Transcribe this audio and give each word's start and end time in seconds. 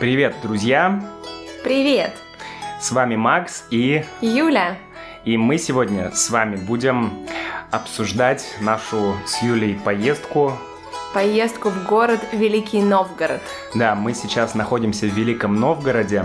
Привет, 0.00 0.36
друзья! 0.42 0.98
Привет! 1.62 2.12
С 2.80 2.90
вами 2.90 3.16
Макс 3.16 3.66
и 3.68 4.02
Юля. 4.22 4.78
И 5.26 5.36
мы 5.36 5.58
сегодня 5.58 6.10
с 6.12 6.30
вами 6.30 6.56
будем 6.56 7.26
обсуждать 7.70 8.46
нашу 8.62 9.14
с 9.26 9.42
Юлей 9.42 9.74
поездку. 9.74 10.54
Поездку 11.12 11.68
в 11.68 11.86
город 11.86 12.20
Великий 12.32 12.80
Новгород. 12.80 13.42
Да, 13.74 13.94
мы 13.94 14.14
сейчас 14.14 14.54
находимся 14.54 15.04
в 15.04 15.10
Великом 15.10 15.60
Новгороде. 15.60 16.24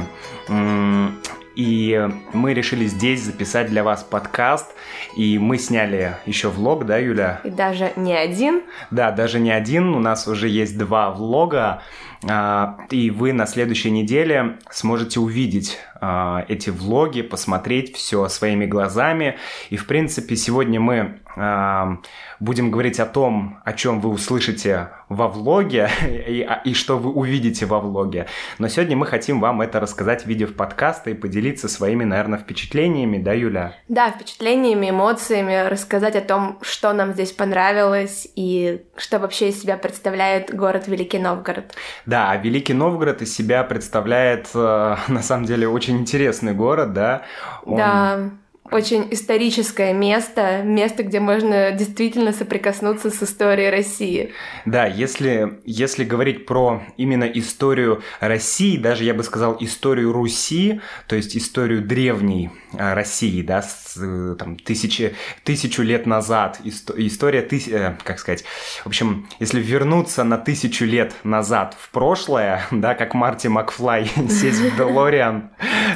И 1.56 2.10
мы 2.34 2.54
решили 2.54 2.86
здесь 2.86 3.24
записать 3.24 3.70
для 3.70 3.84
вас 3.84 4.04
подкаст. 4.04 4.74
И 5.18 5.38
мы 5.38 5.58
сняли 5.58 6.16
еще 6.26 6.50
влог, 6.50 6.86
да, 6.86 6.98
Юля? 6.98 7.42
И 7.44 7.50
даже 7.50 7.92
не 7.98 8.14
один. 8.14 8.64
Да, 8.92 9.12
даже 9.12 9.40
не 9.40 9.52
один. 9.52 9.96
У 9.96 10.00
нас 10.00 10.28
уже 10.28 10.48
есть 10.48 10.78
два 10.78 11.12
влога. 11.12 11.82
А, 12.28 12.78
и 12.90 13.12
вы 13.12 13.34
на 13.34 13.46
следующей 13.46 13.92
неделе 13.92 14.58
сможете 14.72 15.20
увидеть 15.20 15.78
эти 16.02 16.70
влоги, 16.70 17.22
посмотреть 17.22 17.96
все 17.96 18.28
своими 18.28 18.66
глазами. 18.66 19.38
И, 19.70 19.78
в 19.78 19.88
принципе, 19.88 20.36
сегодня 20.36 20.80
мы 20.80 21.20
а, 21.38 21.98
будем 22.40 22.72
говорить 22.72 23.00
о 23.00 23.06
том, 23.06 23.60
о 23.66 23.74
чем 23.74 24.00
вы 24.00 24.10
услышите 24.10 24.90
во 25.10 25.28
влоге 25.28 25.90
и, 26.08 26.48
и 26.64 26.74
что 26.74 26.98
вы 26.98 27.12
увидите 27.12 27.66
во 27.66 27.80
влоге. 27.80 28.28
Но 28.58 28.68
сегодня 28.68 28.96
мы 28.96 29.06
хотим 29.06 29.40
вам 29.40 29.62
это 29.62 29.80
рассказать 29.80 30.24
в 30.24 30.28
виде 30.28 30.48
подкаста 30.48 31.10
и 31.10 31.14
поделиться 31.14 31.68
своими, 31.68 32.04
наверное, 32.04 32.40
впечатлениями, 32.40 33.18
да, 33.18 33.34
Юля? 33.34 33.76
Да, 33.88 34.12
впечатлениями, 34.12 34.90
эмоциями, 34.90 35.68
рассказать 35.68 36.16
о 36.16 36.22
том, 36.22 36.60
что 36.62 36.94
нам 36.94 37.14
здесь 37.14 37.32
понравилось 37.32 38.28
и 38.36 38.84
что 38.96 39.20
вообще 39.20 39.50
из 39.50 39.62
себя 39.62 39.78
представляет 39.78 40.56
город 40.56 40.88
Великий 40.88 41.20
Новгород. 41.20 41.76
Да, 42.06 42.32
а 42.32 42.38
Великий 42.38 42.74
Новгород 42.74 43.22
из 43.22 43.36
себя 43.36 43.64
представляет, 43.64 44.50
э, 44.54 44.96
на 45.08 45.22
самом 45.22 45.46
деле, 45.46 45.68
очень 45.68 45.85
интересный 45.94 46.54
город, 46.54 46.94
да? 46.94 47.24
Он... 47.64 47.78
Да 47.78 48.30
очень 48.72 49.08
историческое 49.12 49.94
место, 49.94 50.64
место, 50.64 51.04
где 51.04 51.20
можно 51.20 51.72
действительно 51.72 52.34
соприкоснуться 52.34 53.12
с 53.12 53.22
историей 53.22 53.70
России. 53.70 54.32
Да, 54.66 54.86
если, 54.88 55.60
если 55.66 56.04
говорить 56.04 56.46
про 56.46 56.82
именно 56.98 57.26
историю 57.26 58.02
России, 58.20 58.78
даже 58.78 59.04
я 59.04 59.14
бы 59.14 59.24
сказал 59.24 59.58
историю 59.60 60.12
Руси, 60.12 60.82
то 61.08 61.16
есть 61.16 61.38
историю 61.38 61.82
древней 61.82 62.50
а, 62.74 62.96
России, 62.96 63.42
да, 63.42 63.62
с, 63.62 63.98
э, 64.02 64.36
там, 64.38 64.58
тысячи, 64.58 65.16
тысячу 65.44 65.84
лет 65.84 66.06
назад, 66.06 66.60
история, 66.64 67.42
тысяч, 67.42 67.72
э, 67.72 67.96
как 68.04 68.20
сказать, 68.20 68.44
в 68.84 68.88
общем, 68.88 69.28
если 69.40 69.62
вернуться 69.62 70.24
на 70.24 70.38
тысячу 70.38 70.86
лет 70.86 71.14
назад 71.24 71.78
в 71.80 71.90
прошлое, 71.92 72.66
да, 72.72 72.96
как 72.96 73.14
Марти 73.14 73.48
Макфлай 73.48 74.10
сесть 74.30 74.60
в 74.60 74.76
Делориан, 74.78 75.52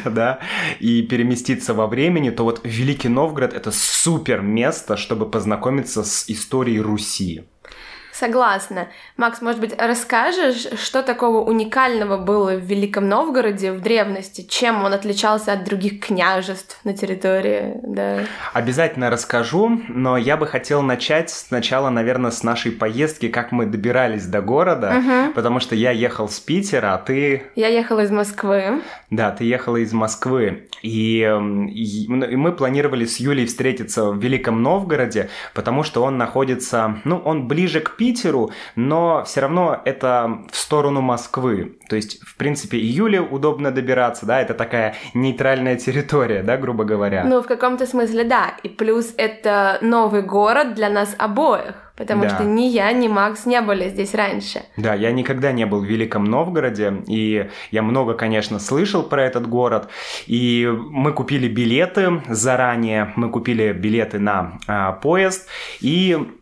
да, 0.06 0.40
и 0.80 1.02
переместиться 1.02 1.74
во 1.74 1.88
времени, 1.88 2.30
то 2.30 2.44
вот 2.44 2.59
Великий 2.64 3.10
Новгород 3.10 3.54
это 3.54 3.72
супер 3.72 4.42
место, 4.42 4.98
чтобы 4.98 5.30
познакомиться 5.30 6.04
с 6.04 6.30
историей 6.30 6.82
Руси. 6.82 7.44
Согласна. 8.20 8.90
Макс, 9.16 9.42
может 9.42 9.62
быть, 9.62 9.74
расскажешь, 9.78 10.68
что 10.78 11.04
такого 11.04 11.42
уникального 11.42 12.18
было 12.18 12.56
в 12.56 12.66
Великом 12.66 13.08
Новгороде 13.08 13.72
в 13.72 13.80
древности? 13.80 14.42
Чем 14.42 14.84
он 14.84 14.94
отличался 14.94 15.54
от 15.54 15.64
других 15.64 16.02
княжеств 16.02 16.82
на 16.84 16.94
территории? 16.94 17.80
Да. 17.82 18.20
Обязательно 18.52 19.10
расскажу, 19.10 19.80
но 19.88 20.18
я 20.18 20.36
бы 20.36 20.48
хотел 20.48 20.82
начать 20.82 21.30
сначала, 21.30 21.90
наверное, 21.90 22.32
с 22.32 22.44
нашей 22.44 22.74
поездки, 22.74 23.30
как 23.30 23.54
мы 23.54 23.66
добирались 23.66 24.26
до 24.26 24.42
города, 24.42 24.98
угу. 24.98 25.34
потому 25.34 25.62
что 25.62 25.76
я 25.76 25.92
ехал 25.92 26.28
с 26.28 26.42
Питера, 26.42 26.96
а 26.96 26.98
ты... 26.98 27.44
Я 27.56 27.70
ехала 27.70 28.02
из 28.02 28.12
Москвы. 28.12 28.82
Да, 29.10 29.32
ты 29.32 29.46
ехала 29.46 29.78
из 29.78 29.94
Москвы. 29.94 30.68
И, 30.82 31.20
и 31.22 32.08
мы 32.10 32.52
планировали 32.52 33.06
с 33.06 33.18
Юлей 33.18 33.46
встретиться 33.46 34.12
в 34.12 34.20
Великом 34.20 34.62
Новгороде, 34.62 35.30
потому 35.54 35.84
что 35.84 36.04
он 36.04 36.18
находится, 36.18 37.00
ну, 37.06 37.18
он 37.18 37.48
ближе 37.48 37.80
к 37.80 37.96
Питеру, 37.96 38.09
Питеру, 38.10 38.52
но 38.76 39.24
все 39.24 39.42
равно 39.42 39.82
это 39.86 40.40
в 40.52 40.58
сторону 40.58 41.02
Москвы. 41.02 41.78
То 41.90 41.96
есть, 41.96 42.20
в 42.22 42.38
принципе, 42.38 42.78
июле 42.78 43.22
удобно 43.22 43.72
добираться, 43.72 44.26
да, 44.26 44.42
это 44.42 44.56
такая 44.56 44.96
нейтральная 45.14 45.76
территория, 45.76 46.42
да, 46.42 46.58
грубо 46.58 46.86
говоря. 46.86 47.24
Ну, 47.24 47.44
в 47.44 47.48
каком-то 47.48 47.86
смысле, 47.86 48.24
да. 48.24 48.56
И 48.64 48.70
плюс 48.70 49.14
это 49.18 49.78
новый 49.82 50.24
город 50.24 50.74
для 50.74 50.90
нас 50.90 51.16
обоих. 51.20 51.76
Потому 52.00 52.24
да. 52.24 52.30
что 52.30 52.46
ни 52.46 52.62
я, 52.62 52.94
ни 52.94 53.10
Макс 53.10 53.46
не 53.46 53.60
были 53.62 53.90
здесь 53.90 54.16
раньше. 54.16 54.62
Да, 54.78 54.94
я 54.94 55.12
никогда 55.12 55.52
не 55.52 55.66
был 55.66 55.82
в 55.82 55.86
Великом 55.86 56.24
Новгороде, 56.24 57.04
и 57.08 57.50
я 57.72 57.82
много, 57.82 58.14
конечно, 58.14 58.60
слышал 58.60 59.04
про 59.04 59.22
этот 59.26 59.48
город. 59.48 59.90
И 60.26 60.66
мы 60.74 61.12
купили 61.12 61.50
билеты 61.50 62.22
заранее, 62.30 63.12
мы 63.18 63.30
купили 63.30 63.74
билеты 63.74 64.18
на 64.18 64.60
а, 64.66 64.94
поезд, 64.94 65.50
и 65.82 66.39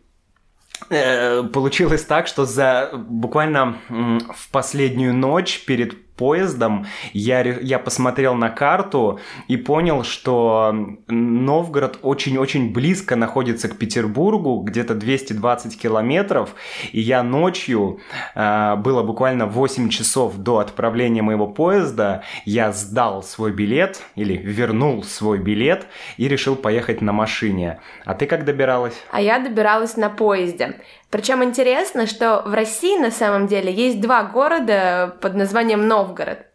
получилось 0.88 2.04
так, 2.04 2.26
что 2.26 2.44
за 2.46 2.90
буквально 2.92 3.78
в 3.88 4.50
последнюю 4.50 5.14
ночь 5.14 5.64
перед 5.66 6.07
поездом, 6.18 6.86
я, 7.14 7.40
я 7.40 7.78
посмотрел 7.78 8.34
на 8.34 8.50
карту 8.50 9.20
и 9.46 9.56
понял, 9.56 10.02
что 10.04 10.74
Новгород 11.06 12.00
очень-очень 12.02 12.72
близко 12.72 13.16
находится 13.16 13.68
к 13.68 13.78
Петербургу, 13.78 14.60
где-то 14.60 14.94
220 14.94 15.80
километров, 15.80 16.54
и 16.92 17.00
я 17.00 17.22
ночью, 17.22 18.00
э, 18.34 18.76
было 18.76 19.02
буквально 19.02 19.46
8 19.46 19.88
часов 19.88 20.36
до 20.36 20.58
отправления 20.58 21.22
моего 21.22 21.46
поезда, 21.46 22.22
я 22.44 22.72
сдал 22.72 23.22
свой 23.22 23.52
билет, 23.52 24.02
или 24.16 24.36
вернул 24.36 25.04
свой 25.04 25.38
билет, 25.38 25.86
и 26.16 26.28
решил 26.28 26.56
поехать 26.56 27.00
на 27.00 27.12
машине. 27.12 27.80
А 28.04 28.14
ты 28.14 28.26
как 28.26 28.44
добиралась? 28.44 28.94
А 29.12 29.20
я 29.20 29.38
добиралась 29.38 29.96
на 29.96 30.10
поезде. 30.10 30.80
Причем 31.10 31.42
интересно, 31.42 32.06
что 32.06 32.42
в 32.44 32.52
России 32.52 32.98
на 32.98 33.10
самом 33.10 33.46
деле 33.46 33.72
есть 33.72 33.98
два 34.00 34.24
города 34.24 35.16
под 35.22 35.34
названием 35.34 35.88
Новгород. 35.88 36.07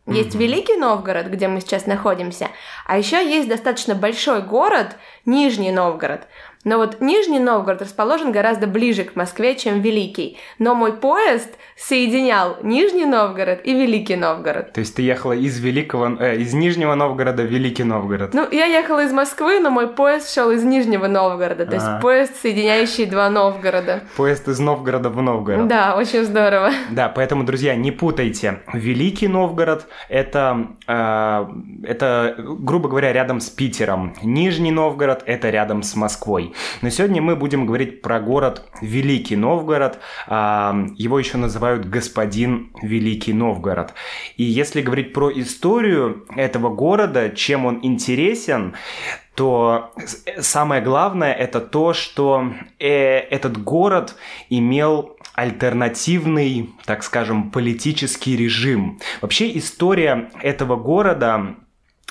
Есть 0.06 0.36
mm-hmm. 0.36 0.40
Великий 0.40 0.76
Новгород, 0.76 1.28
где 1.28 1.48
мы 1.48 1.62
сейчас 1.62 1.86
находимся, 1.86 2.50
а 2.86 2.98
еще 2.98 3.18
есть 3.18 3.48
достаточно 3.48 3.96
большой 3.96 4.42
город 4.42 4.96
Нижний 5.26 5.72
Новгород. 5.72 6.28
Но 6.64 6.78
вот 6.78 7.02
Нижний 7.02 7.40
Новгород 7.40 7.82
расположен 7.82 8.32
гораздо 8.32 8.68
ближе 8.68 9.04
к 9.04 9.16
Москве, 9.16 9.56
чем 9.56 9.82
Великий. 9.82 10.38
Но 10.60 10.76
мой 10.76 10.94
поезд 10.94 11.50
соединял 11.78 12.58
Нижний 12.62 13.06
Новгород 13.06 13.62
и 13.64 13.74
Великий 13.74 14.16
Новгород. 14.16 14.74
То 14.74 14.80
есть 14.80 14.96
ты 14.96 15.02
ехала 15.02 15.34
из 15.34 15.60
Великого, 15.60 16.18
э, 16.20 16.38
из 16.38 16.54
Нижнего 16.54 16.96
Новгорода 16.96 17.44
в 17.44 17.48
Великий 17.48 17.84
Новгород? 17.84 18.34
Ну, 18.34 18.48
я 18.52 18.66
ехала 18.66 19.04
из 19.04 19.12
Москвы, 19.12 19.60
но 19.60 19.70
мой 19.70 19.88
поезд 19.88 20.34
шел 20.34 20.52
из 20.52 20.64
Нижнего 20.64 21.08
Новгорода. 21.08 21.66
То 21.66 21.74
есть 21.74 21.86
а. 21.86 22.00
поезд, 22.00 22.36
соединяющий 22.42 23.06
два 23.06 23.30
Новгорода. 23.30 24.04
Поезд 24.16 24.48
из 24.48 24.60
Новгорода 24.60 25.10
в 25.10 25.22
Новгород. 25.22 25.68
Да, 25.68 25.96
очень 25.96 26.24
здорово. 26.24 26.72
Да, 26.92 27.10
поэтому, 27.10 27.44
друзья, 27.44 27.76
не 27.76 27.92
путайте. 27.92 28.62
Великий 28.72 29.28
Новгород 29.28 29.88
это, 30.10 30.68
э, 30.88 31.46
это, 31.84 32.36
грубо 32.38 32.88
говоря, 32.88 33.12
рядом 33.12 33.42
с 33.42 33.50
Питером. 33.50 34.14
Нижний 34.24 34.72
Новгород 34.72 35.24
это 35.26 35.50
рядом 35.50 35.84
с 35.84 35.96
Москвой. 35.96 36.53
Но 36.82 36.90
сегодня 36.90 37.22
мы 37.22 37.36
будем 37.36 37.66
говорить 37.66 38.02
про 38.02 38.20
город 38.20 38.66
Великий 38.82 39.36
Новгород. 39.36 40.00
А, 40.28 40.76
его 40.96 41.20
еще 41.20 41.38
называют 41.38 41.86
господин 41.86 42.72
Великий 42.82 43.34
Новгород. 43.34 43.94
И 44.38 44.44
если 44.44 44.82
говорить 44.82 45.14
про 45.14 45.32
историю 45.32 46.26
этого 46.36 46.70
города, 46.70 47.30
чем 47.30 47.66
он 47.66 47.80
интересен, 47.84 48.76
то 49.36 49.92
самое 50.40 50.82
главное 50.82 51.34
это 51.34 51.60
то, 51.60 51.94
что 51.94 52.54
э, 52.80 52.88
этот 52.88 53.62
город 53.64 54.16
имел 54.50 55.18
альтернативный, 55.34 56.70
так 56.86 57.04
скажем, 57.04 57.50
политический 57.50 58.38
режим. 58.38 59.00
Вообще 59.22 59.58
история 59.58 60.30
этого 60.42 60.76
города 60.76 61.56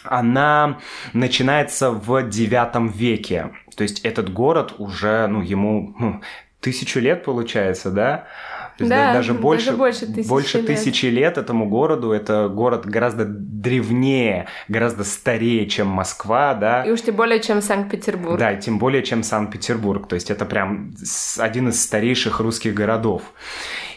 она 0.04 0.78
начинается 1.12 1.90
в 1.90 2.22
девятом 2.28 2.88
веке. 2.88 3.52
То 3.76 3.82
есть 3.82 4.00
этот 4.00 4.32
город 4.32 4.75
уже, 4.78 5.26
ну, 5.26 5.43
ему 5.43 5.94
ну, 5.99 6.20
тысячу 6.60 7.00
лет 7.00 7.25
получается, 7.25 7.90
да? 7.90 8.26
То 8.78 8.84
есть 8.84 8.90
да, 8.90 9.12
даже 9.12 9.34
больше, 9.34 9.66
даже 9.66 9.76
больше, 9.76 10.06
тысячи, 10.06 10.28
больше 10.28 10.58
лет. 10.58 10.66
тысячи 10.66 11.06
лет 11.06 11.37
этому 11.37 11.69
городу. 11.69 12.10
Это 12.12 12.49
город 12.49 12.87
гораздо 12.87 13.26
древнее, 13.26 14.46
гораздо 14.66 15.04
старее, 15.04 15.66
чем 15.66 15.88
Москва, 15.88 16.54
да. 16.54 16.82
И 16.84 16.90
уж 16.90 17.02
тем 17.02 17.16
более, 17.16 17.40
чем 17.40 17.60
Санкт-Петербург. 17.60 18.38
Да, 18.38 18.54
тем 18.54 18.78
более, 18.78 19.02
чем 19.02 19.22
Санкт-Петербург. 19.22 20.08
То 20.08 20.14
есть 20.14 20.31
это 20.31 20.46
прям 20.46 20.94
один 21.38 21.69
из 21.69 21.82
старейших 21.82 22.40
русских 22.40 22.72
городов. 22.72 23.22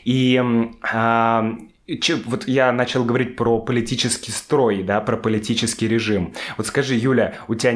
И 0.03 0.43
а, 0.91 1.55
вот 2.25 2.47
я 2.47 2.71
начал 2.71 3.03
говорить 3.03 3.35
про 3.35 3.59
политический 3.59 4.31
строй, 4.31 4.81
да, 4.81 5.01
про 5.01 5.17
политический 5.17 5.87
режим. 5.87 6.33
Вот 6.57 6.65
скажи, 6.67 6.95
Юля, 6.95 7.35
у 7.47 7.55
тебя, 7.55 7.73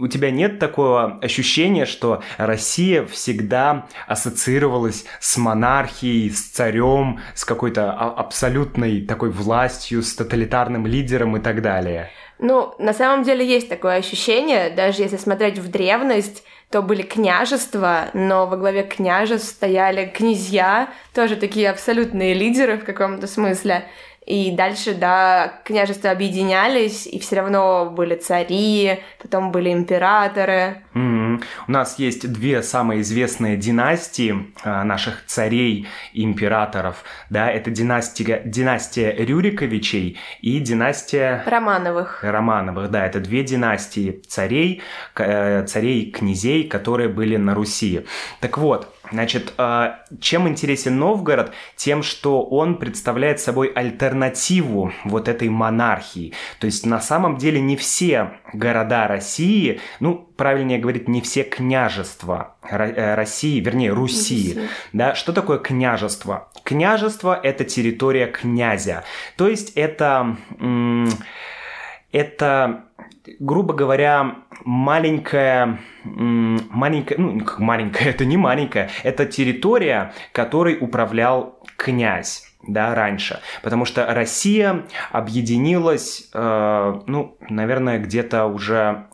у 0.00 0.08
тебя 0.08 0.30
нет 0.30 0.58
такого 0.58 1.18
ощущения, 1.22 1.86
что 1.86 2.22
Россия 2.38 3.04
всегда 3.06 3.86
ассоциировалась 4.08 5.04
с 5.20 5.36
монархией, 5.36 6.30
с 6.30 6.42
царем, 6.42 7.20
с 7.34 7.44
какой-то 7.44 7.92
а, 7.92 8.10
абсолютной 8.14 9.02
такой 9.02 9.30
властью, 9.30 10.02
с 10.02 10.14
тоталитарным 10.14 10.86
лидером 10.86 11.36
и 11.36 11.40
так 11.40 11.62
далее? 11.62 12.10
Ну, 12.40 12.74
на 12.80 12.92
самом 12.92 13.22
деле 13.22 13.46
есть 13.46 13.68
такое 13.68 13.96
ощущение, 13.96 14.70
даже 14.70 15.02
если 15.02 15.16
смотреть 15.16 15.58
в 15.58 15.70
древность, 15.70 16.42
то 16.72 16.80
были 16.80 17.02
княжества, 17.02 18.08
но 18.14 18.46
во 18.46 18.56
главе 18.56 18.82
княжеств 18.82 19.50
стояли 19.50 20.06
князья, 20.06 20.88
тоже 21.14 21.36
такие 21.36 21.68
абсолютные 21.68 22.32
лидеры 22.32 22.78
в 22.78 22.84
каком-то 22.84 23.26
смысле. 23.26 23.84
И 24.24 24.52
дальше, 24.52 24.94
да, 24.94 25.60
княжества 25.64 26.10
объединялись, 26.10 27.06
и 27.06 27.18
все 27.18 27.36
равно 27.36 27.90
были 27.90 28.14
цари, 28.14 29.00
потом 29.20 29.50
были 29.50 29.70
императоры. 29.72 30.82
У 31.68 31.72
нас 31.72 31.98
есть 31.98 32.30
две 32.32 32.62
самые 32.62 33.02
известные 33.02 33.56
династии 33.56 34.52
э, 34.64 34.82
наших 34.82 35.24
царей 35.26 35.86
и 36.12 36.24
императоров. 36.24 37.04
Да, 37.30 37.50
это 37.50 37.70
династия, 37.70 38.42
династия 38.44 39.12
Рюриковичей 39.12 40.18
и 40.40 40.58
династия... 40.60 41.42
Романовых. 41.46 42.22
Романовых, 42.22 42.90
да, 42.90 43.06
это 43.06 43.20
две 43.20 43.42
династии 43.42 44.22
царей, 44.26 44.82
э, 45.16 45.64
царей 45.66 46.10
князей, 46.10 46.64
которые 46.64 47.08
были 47.08 47.36
на 47.36 47.54
Руси. 47.54 48.04
Так 48.40 48.58
вот, 48.58 48.91
Значит, 49.12 49.52
а, 49.58 50.00
чем 50.20 50.48
интересен 50.48 50.98
Новгород? 50.98 51.52
Тем, 51.76 52.02
что 52.02 52.42
он 52.42 52.76
представляет 52.76 53.40
собой 53.40 53.68
альтернативу 53.68 54.92
вот 55.04 55.28
этой 55.28 55.48
монархии. 55.48 56.32
То 56.58 56.66
есть 56.66 56.86
на 56.86 57.00
самом 57.00 57.36
деле 57.36 57.60
не 57.60 57.76
все 57.76 58.32
города 58.52 59.06
России, 59.06 59.80
ну, 60.00 60.16
правильнее 60.36 60.78
говорить, 60.78 61.08
не 61.08 61.20
все 61.20 61.44
княжества 61.44 62.56
э, 62.68 63.14
России, 63.14 63.60
вернее, 63.60 63.92
Руси. 63.92 64.54
Руси. 64.54 64.68
Да, 64.92 65.14
что 65.14 65.32
такое 65.32 65.58
княжество? 65.58 66.50
Княжество– 66.64 67.38
это 67.42 67.64
территория 67.64 68.26
князя. 68.26 69.04
То 69.36 69.48
есть 69.48 69.72
это... 69.74 70.36
Это 72.12 72.84
грубо 73.38 73.74
говоря, 73.74 74.36
маленькая, 74.64 75.80
маленькая, 76.04 77.18
ну, 77.18 77.40
маленькая, 77.58 78.04
это 78.10 78.24
не 78.24 78.36
маленькая, 78.36 78.90
это 79.02 79.26
территория, 79.26 80.12
которой 80.32 80.78
управлял 80.80 81.58
князь 81.76 82.48
да, 82.66 82.94
раньше. 82.94 83.40
Потому 83.62 83.84
что 83.84 84.06
Россия 84.06 84.86
объединилась, 85.10 86.30
э, 86.32 87.00
ну, 87.06 87.36
наверное, 87.48 87.98
где-то 87.98 88.46
уже 88.46 89.06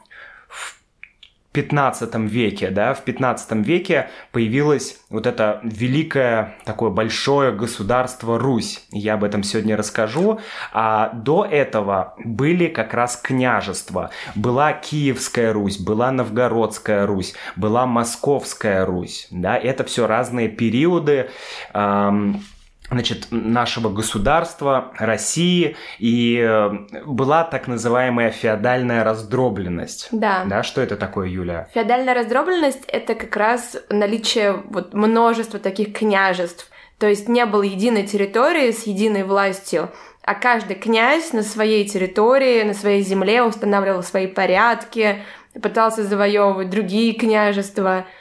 15 1.53 2.15
веке, 2.31 2.71
да, 2.71 2.95
в 2.95 3.03
15 3.03 3.53
веке 3.67 4.11
появилось 4.33 5.01
вот 5.11 5.27
это 5.27 5.61
великое 5.63 6.57
такое 6.65 6.91
большое 6.91 7.53
государство 7.53 8.39
Русь. 8.39 8.85
Я 8.91 9.15
об 9.15 9.25
этом 9.25 9.43
сегодня 9.43 9.77
расскажу. 9.77 10.41
А 10.73 11.11
до 11.15 11.45
этого 11.45 12.15
были 12.19 12.69
как 12.69 12.95
раз 12.95 13.17
княжества. 13.17 14.11
Была 14.35 14.73
Киевская 14.73 15.53
Русь, 15.53 15.79
была 15.79 16.13
Новгородская 16.13 17.07
Русь, 17.07 17.35
была 17.57 17.87
Московская 17.87 18.85
Русь, 18.85 19.27
да, 19.31 19.57
это 19.57 19.85
все 19.85 20.07
разные 20.07 20.49
периоды. 20.49 21.31
Эм, 21.73 22.43
значит, 22.91 23.29
нашего 23.31 23.91
государства, 23.91 24.93
России, 24.97 25.77
и 25.99 26.39
э, 26.39 26.71
была 27.05 27.45
так 27.45 27.69
называемая 27.69 28.31
феодальная 28.31 29.05
раздробленность. 29.05 30.09
Да. 30.13 30.45
Да, 30.47 30.63
что 30.63 30.81
это 30.81 30.97
такое, 30.97 31.29
Юля? 31.29 31.69
Феодальная 31.75 32.15
раздробленность— 32.15 32.85
это 32.89 33.15
как 33.15 33.37
раз 33.37 33.77
наличие 33.91 34.53
вот 34.53 34.95
множества 34.95 35.59
таких 35.59 35.93
княжеств. 35.93 36.71
То 36.99 37.07
есть 37.07 37.29
не 37.29 37.45
было 37.47 37.63
единой 37.63 38.07
территории 38.07 38.73
с 38.73 38.87
единой 38.87 39.23
властью, 39.23 39.91
а 40.23 40.35
каждый 40.35 40.75
князь 40.75 41.33
на 41.33 41.43
своей 41.43 41.87
территории, 41.87 42.63
на 42.63 42.75
своей 42.75 43.03
земле 43.03 43.43
устанавливал 43.43 44.03
свои 44.03 44.27
порядки, 44.27 45.23
пытался 45.63 46.05
завоевывать 46.05 46.71
другие 46.71 47.15
княжества— 47.15 48.07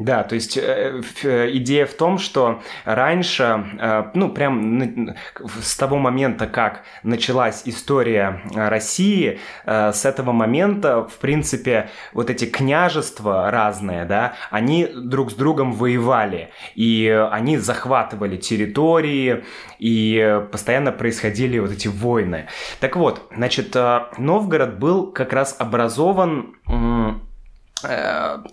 да, 0.00 0.22
то 0.22 0.34
есть 0.34 0.56
э, 0.56 1.02
э, 1.22 1.50
идея 1.58 1.84
в 1.84 1.92
том, 1.92 2.16
что 2.16 2.62
раньше, 2.86 3.66
э, 3.78 4.04
ну, 4.14 4.30
прям 4.30 5.14
с 5.60 5.76
того 5.76 5.98
момента, 5.98 6.46
как 6.46 6.84
началась 7.02 7.62
история 7.66 8.40
России, 8.54 9.38
с 9.66 10.06
этого 10.06 10.32
момента, 10.32 11.04
в 11.04 11.18
принципе, 11.18 11.90
вот 12.14 12.30
эти 12.30 12.46
княжества 12.46 13.50
разные, 13.50 14.06
да, 14.06 14.32
они 14.50 14.86
друг 14.86 15.32
с 15.32 15.34
другом 15.34 15.72
воевали, 15.72 16.50
и 16.74 17.06
они 17.30 17.58
захватывали 17.58 18.38
территории, 18.38 19.44
и 19.78 20.42
постоянно 20.50 20.92
происходили 20.92 21.58
вот 21.58 21.72
эти 21.72 21.88
войны. 21.88 22.46
Так 22.80 22.96
вот, 22.96 23.30
значит, 23.36 23.76
Новгород 24.16 24.78
был 24.78 25.12
как 25.12 25.34
раз 25.34 25.56
образован 25.58 26.56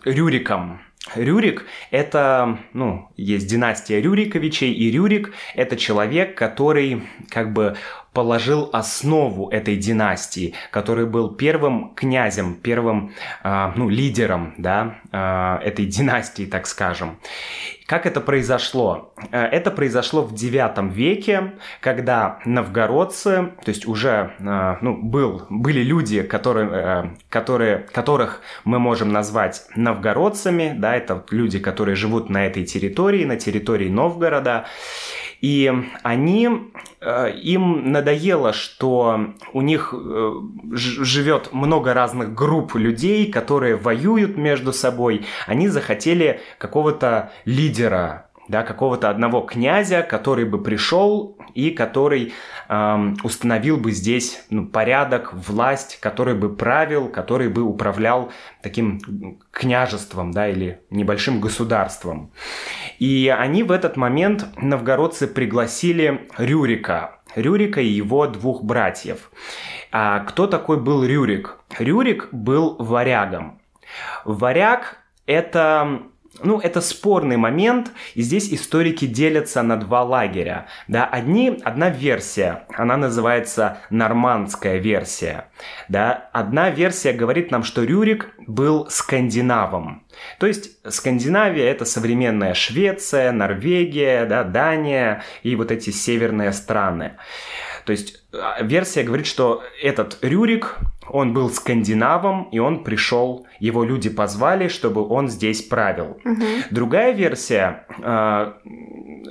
Рюриком, 0.04 0.82
Рюрик– 1.16 1.66
это, 1.92 2.60
ну, 2.74 3.10
есть 3.16 3.48
династия 3.48 4.02
Рюриковичей, 4.02 4.72
и 4.72 4.92
Рюрик– 4.92 5.34
это 5.56 5.78
человек, 5.78 6.36
который 6.38 7.04
как 7.30 7.54
бы 7.54 7.76
положил 8.18 8.72
основу 8.74 9.48
этой 9.50 9.76
династии, 9.76 10.56
который 10.72 11.06
был 11.06 11.36
первым 11.36 11.94
князем, 11.94 12.56
первым, 12.56 13.14
э, 13.44 13.72
ну, 13.76 13.90
лидером, 13.90 14.56
да, 14.58 14.96
э, 15.12 15.68
этой 15.68 15.86
династии, 15.86 16.48
так 16.48 16.66
скажем. 16.66 17.20
Как 17.88 18.06
это 18.06 18.20
произошло? 18.20 19.14
Э, 19.32 19.44
это 19.46 19.72
произошло 19.72 20.22
в 20.22 20.34
IX 20.34 20.92
веке, 20.92 21.54
когда 21.80 22.40
новгородцы, 22.44 23.52
то 23.64 23.70
есть 23.70 23.86
уже 23.88 24.32
э, 24.40 24.76
ну, 24.82 24.98
был, 24.98 25.46
были 25.50 25.84
люди, 25.84 26.22
которые, 26.22 26.70
э, 26.72 27.04
которые, 27.30 27.78
которых 27.94 28.42
мы 28.66 28.80
можем 28.80 29.14
назвать 29.14 29.68
новгородцами, 29.76 30.76
да, 30.78 30.96
это 30.96 31.24
люди, 31.30 31.60
которые 31.60 31.96
живут 31.96 32.30
на 32.30 32.48
этой 32.48 32.66
территории, 32.66 33.24
на 33.26 33.38
территории 33.38 33.90
Новгорода, 33.90 34.66
и 35.42 35.72
они, 36.04 36.50
им 37.02 37.92
надоело, 37.92 38.54
что 38.54 39.34
у 39.54 39.62
них 39.62 39.94
живет 40.72 41.54
много 41.54 41.94
разных 41.94 42.34
групп 42.34 42.76
людей, 42.76 43.32
которые 43.32 43.76
воюют 43.76 44.38
между 44.38 44.74
собой. 44.74 45.26
Они 45.46 45.68
захотели 45.68 46.42
какого-то 46.58 47.32
лидера, 47.46 48.27
да, 48.48 48.64
какого-то 48.64 49.10
одного 49.10 49.42
князя, 49.42 50.02
который 50.02 50.46
бы 50.46 50.62
пришел 50.62 51.38
и 51.54 51.72
который 51.72 52.34
эм, 52.70 53.18
установил 53.24 53.78
бы 53.78 53.92
здесь 53.92 54.46
ну, 54.50 54.68
порядок, 54.68 55.34
власть, 55.34 56.00
который 56.00 56.36
бы 56.36 56.56
правил, 56.56 57.10
который 57.10 57.50
бы 57.50 57.62
управлял 57.62 58.32
таким 58.62 59.40
княжеством, 59.52 60.32
да, 60.32 60.48
или 60.48 60.82
небольшим 60.90 61.42
государством. 61.42 62.32
И 63.00 63.34
они 63.36 63.64
в 63.64 63.72
этот 63.72 63.98
момент, 63.98 64.46
новгородцы, 64.58 65.28
пригласили 65.28 66.28
Рюрика, 66.38 67.20
Рюрика 67.36 67.82
и 67.82 67.88
его 67.88 68.28
двух 68.28 68.64
братьев. 68.64 69.32
А 69.92 70.20
кто 70.22 70.48
такой 70.48 70.78
был 70.80 71.04
Рюрик? 71.04 71.58
Рюрик 71.78 72.30
был 72.32 72.76
варягом. 72.80 73.62
Варяг– 74.26 74.98
это 75.26 76.04
ну, 76.44 76.60
это 76.60 76.82
спорный 76.82 77.38
момент, 77.38 77.92
и 78.14 78.22
здесь 78.22 78.52
историки 78.54 79.06
делятся 79.06 79.64
на 79.64 79.78
два 79.78 80.04
лагеря. 80.04 80.68
Да, 80.88 81.06
одни, 81.06 81.60
одна 81.64 81.90
версия, 81.90 82.66
она 82.74 82.98
называется 82.98 83.80
нормандская 83.90 84.78
версия. 84.78 85.50
Да, 85.90 86.30
одна 86.34 86.70
версия 86.70 87.14
говорит 87.14 87.52
нам, 87.52 87.64
что 87.64 87.84
Рюрик 87.84 88.34
был 88.46 88.88
скандинавом. 88.90 90.06
То 90.40 90.48
есть 90.48 90.72
Скандинавия 90.88 91.70
это 91.70 91.86
современная 91.86 92.54
Швеция, 92.54 93.32
Норвегия, 93.32 94.26
да, 94.26 94.44
Дания 94.44 95.24
и 95.44 95.56
вот 95.56 95.72
эти 95.72 95.90
северные 95.90 96.54
страны. 96.54 97.14
То 97.86 97.92
есть 97.92 98.24
а, 98.34 98.62
версия 98.62 99.04
говорит, 99.04 99.28
что 99.28 99.64
этот 99.82 100.18
Рюрик, 100.22 100.78
он 101.10 101.34
был 101.34 101.50
скандинавом, 101.50 102.50
и 102.52 102.60
он 102.60 102.84
пришел, 102.84 103.48
его 103.60 103.84
люди 103.84 104.10
позвали, 104.10 104.68
чтобы 104.68 105.08
он 105.08 105.28
здесь 105.28 105.62
правил. 105.62 106.18
Угу. 106.24 106.46
Другая 106.72 107.14
версия, 107.14 107.86
а, 108.02 108.58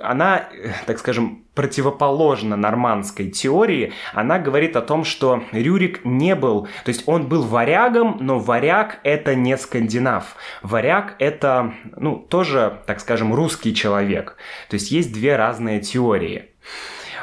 она, 0.02 0.48
так 0.86 0.98
скажем, 0.98 1.44
противоположна 1.54 2.56
нормандской 2.56 3.30
теории, 3.30 3.92
она 4.12 4.38
говорит 4.38 4.76
о 4.76 4.82
том, 4.82 5.04
что 5.04 5.42
Рюрик 5.52 6.04
не 6.04 6.34
был, 6.34 6.68
то 6.84 6.88
есть 6.88 7.04
он 7.06 7.28
был 7.28 7.42
варягом, 7.42 8.18
но 8.20 8.38
варяг 8.38 8.98
это 9.04 9.34
не 9.34 9.56
скандинав. 9.56 10.36
Варяг 10.62 11.16
это, 11.18 11.72
ну, 11.96 12.16
тоже, 12.16 12.80
так 12.86 13.00
скажем, 13.00 13.34
русский 13.34 13.74
человек. 13.74 14.36
То 14.68 14.74
есть 14.74 14.90
есть 14.90 15.12
две 15.12 15.36
разные 15.36 15.80
теории. 15.80 16.50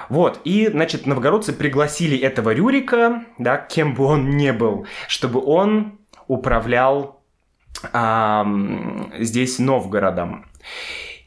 Вот, 0.09 0.39
и, 0.43 0.67
значит, 0.67 1.05
новгородцы 1.05 1.53
пригласили 1.53 2.17
этого 2.17 2.53
Рюрика, 2.53 3.25
да, 3.37 3.57
кем 3.57 3.93
бы 3.93 4.05
он 4.05 4.31
ни 4.37 4.51
был, 4.51 4.85
чтобы 5.07 5.43
он 5.43 5.99
управлял 6.27 7.21
а, 7.91 8.45
здесь 9.19 9.59
Новгородом. 9.59 10.45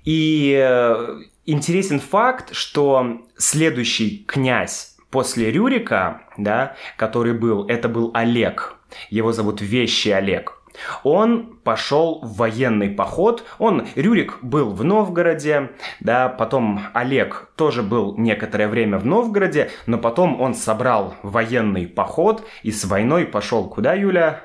И 0.04 0.56
э, 0.56 1.18
интересен 1.46 1.98
факт, 1.98 2.54
что 2.54 3.22
следующий 3.36 4.24
князь 4.24 4.96
после 5.10 5.50
Рюрика, 5.50 6.22
да, 6.36 6.76
который 6.96 7.34
был, 7.34 7.66
это 7.66 7.88
был 7.88 8.12
Олег. 8.14 8.76
Его 9.10 9.32
зовут 9.32 9.60
Вещий 9.60 10.12
Олег. 10.12 10.55
Он 11.02 11.58
пошел 11.64 12.20
в 12.22 12.36
военный 12.36 12.90
поход. 12.90 13.44
Он, 13.58 13.86
Рюрик, 13.94 14.38
был 14.42 14.70
в 14.70 14.84
Новгороде, 14.84 15.70
да, 16.00 16.28
потом 16.28 16.80
Олег 16.92 17.50
тоже 17.56 17.82
был 17.82 18.16
некоторое 18.16 18.68
время 18.68 18.98
в 18.98 19.06
Новгороде, 19.06 19.70
но 19.86 19.98
потом 19.98 20.40
он 20.40 20.54
собрал 20.54 21.14
военный 21.22 21.86
поход 21.86 22.44
и 22.62 22.70
с 22.70 22.84
войной 22.84 23.26
пошел 23.26 23.68
куда, 23.68 23.94
Юля? 23.94 24.40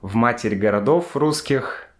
В 0.00 0.14
матерь 0.14 0.56
городов 0.56 1.16
русских– 1.16 1.82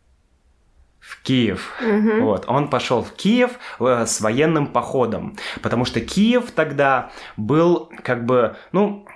в 1.07 1.23
Киев. 1.23 1.73
Угу. 1.81 2.25
Вот. 2.25 2.45
Он 2.49 2.69
пошел 2.69 3.03
в 3.03 3.13
Киев 3.13 3.53
э, 3.79 4.07
с 4.07 4.21
военным 4.21 4.67
походом, 4.67 5.37
потому 5.63 5.85
что 5.85 6.01
Киев 6.01 6.51
тогда 6.51 7.11
был 7.37 7.91
как 8.03 8.27
бы, 8.27 8.57
ну, 8.73 9.07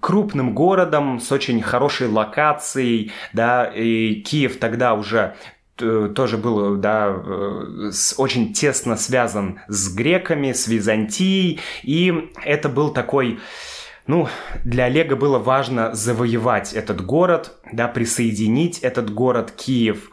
крупным 0.00 0.54
городом 0.54 1.20
с 1.20 1.30
очень 1.32 1.62
хорошей 1.62 2.08
локацией, 2.08 3.12
да, 3.32 3.64
и 3.64 4.20
Киев 4.22 4.58
тогда 4.58 4.94
уже 4.94 5.36
э, 5.78 6.12
тоже 6.14 6.38
был, 6.38 6.76
да, 6.76 7.08
э, 7.08 7.90
с, 7.92 8.14
очень 8.18 8.52
тесно 8.52 8.96
связан 8.96 9.60
с 9.68 9.94
греками, 9.94 10.52
с 10.52 10.68
Византией, 10.68 11.60
и 11.82 12.30
это 12.44 12.68
был 12.68 12.90
такой, 12.90 13.40
ну, 14.06 14.28
для 14.64 14.84
Олега 14.84 15.16
было 15.16 15.38
важно 15.38 15.94
завоевать 15.94 16.74
этот 16.74 17.04
город, 17.04 17.52
да, 17.72 17.88
присоединить 17.88 18.78
этот 18.80 19.12
город 19.12 19.50
Киев. 19.52 20.10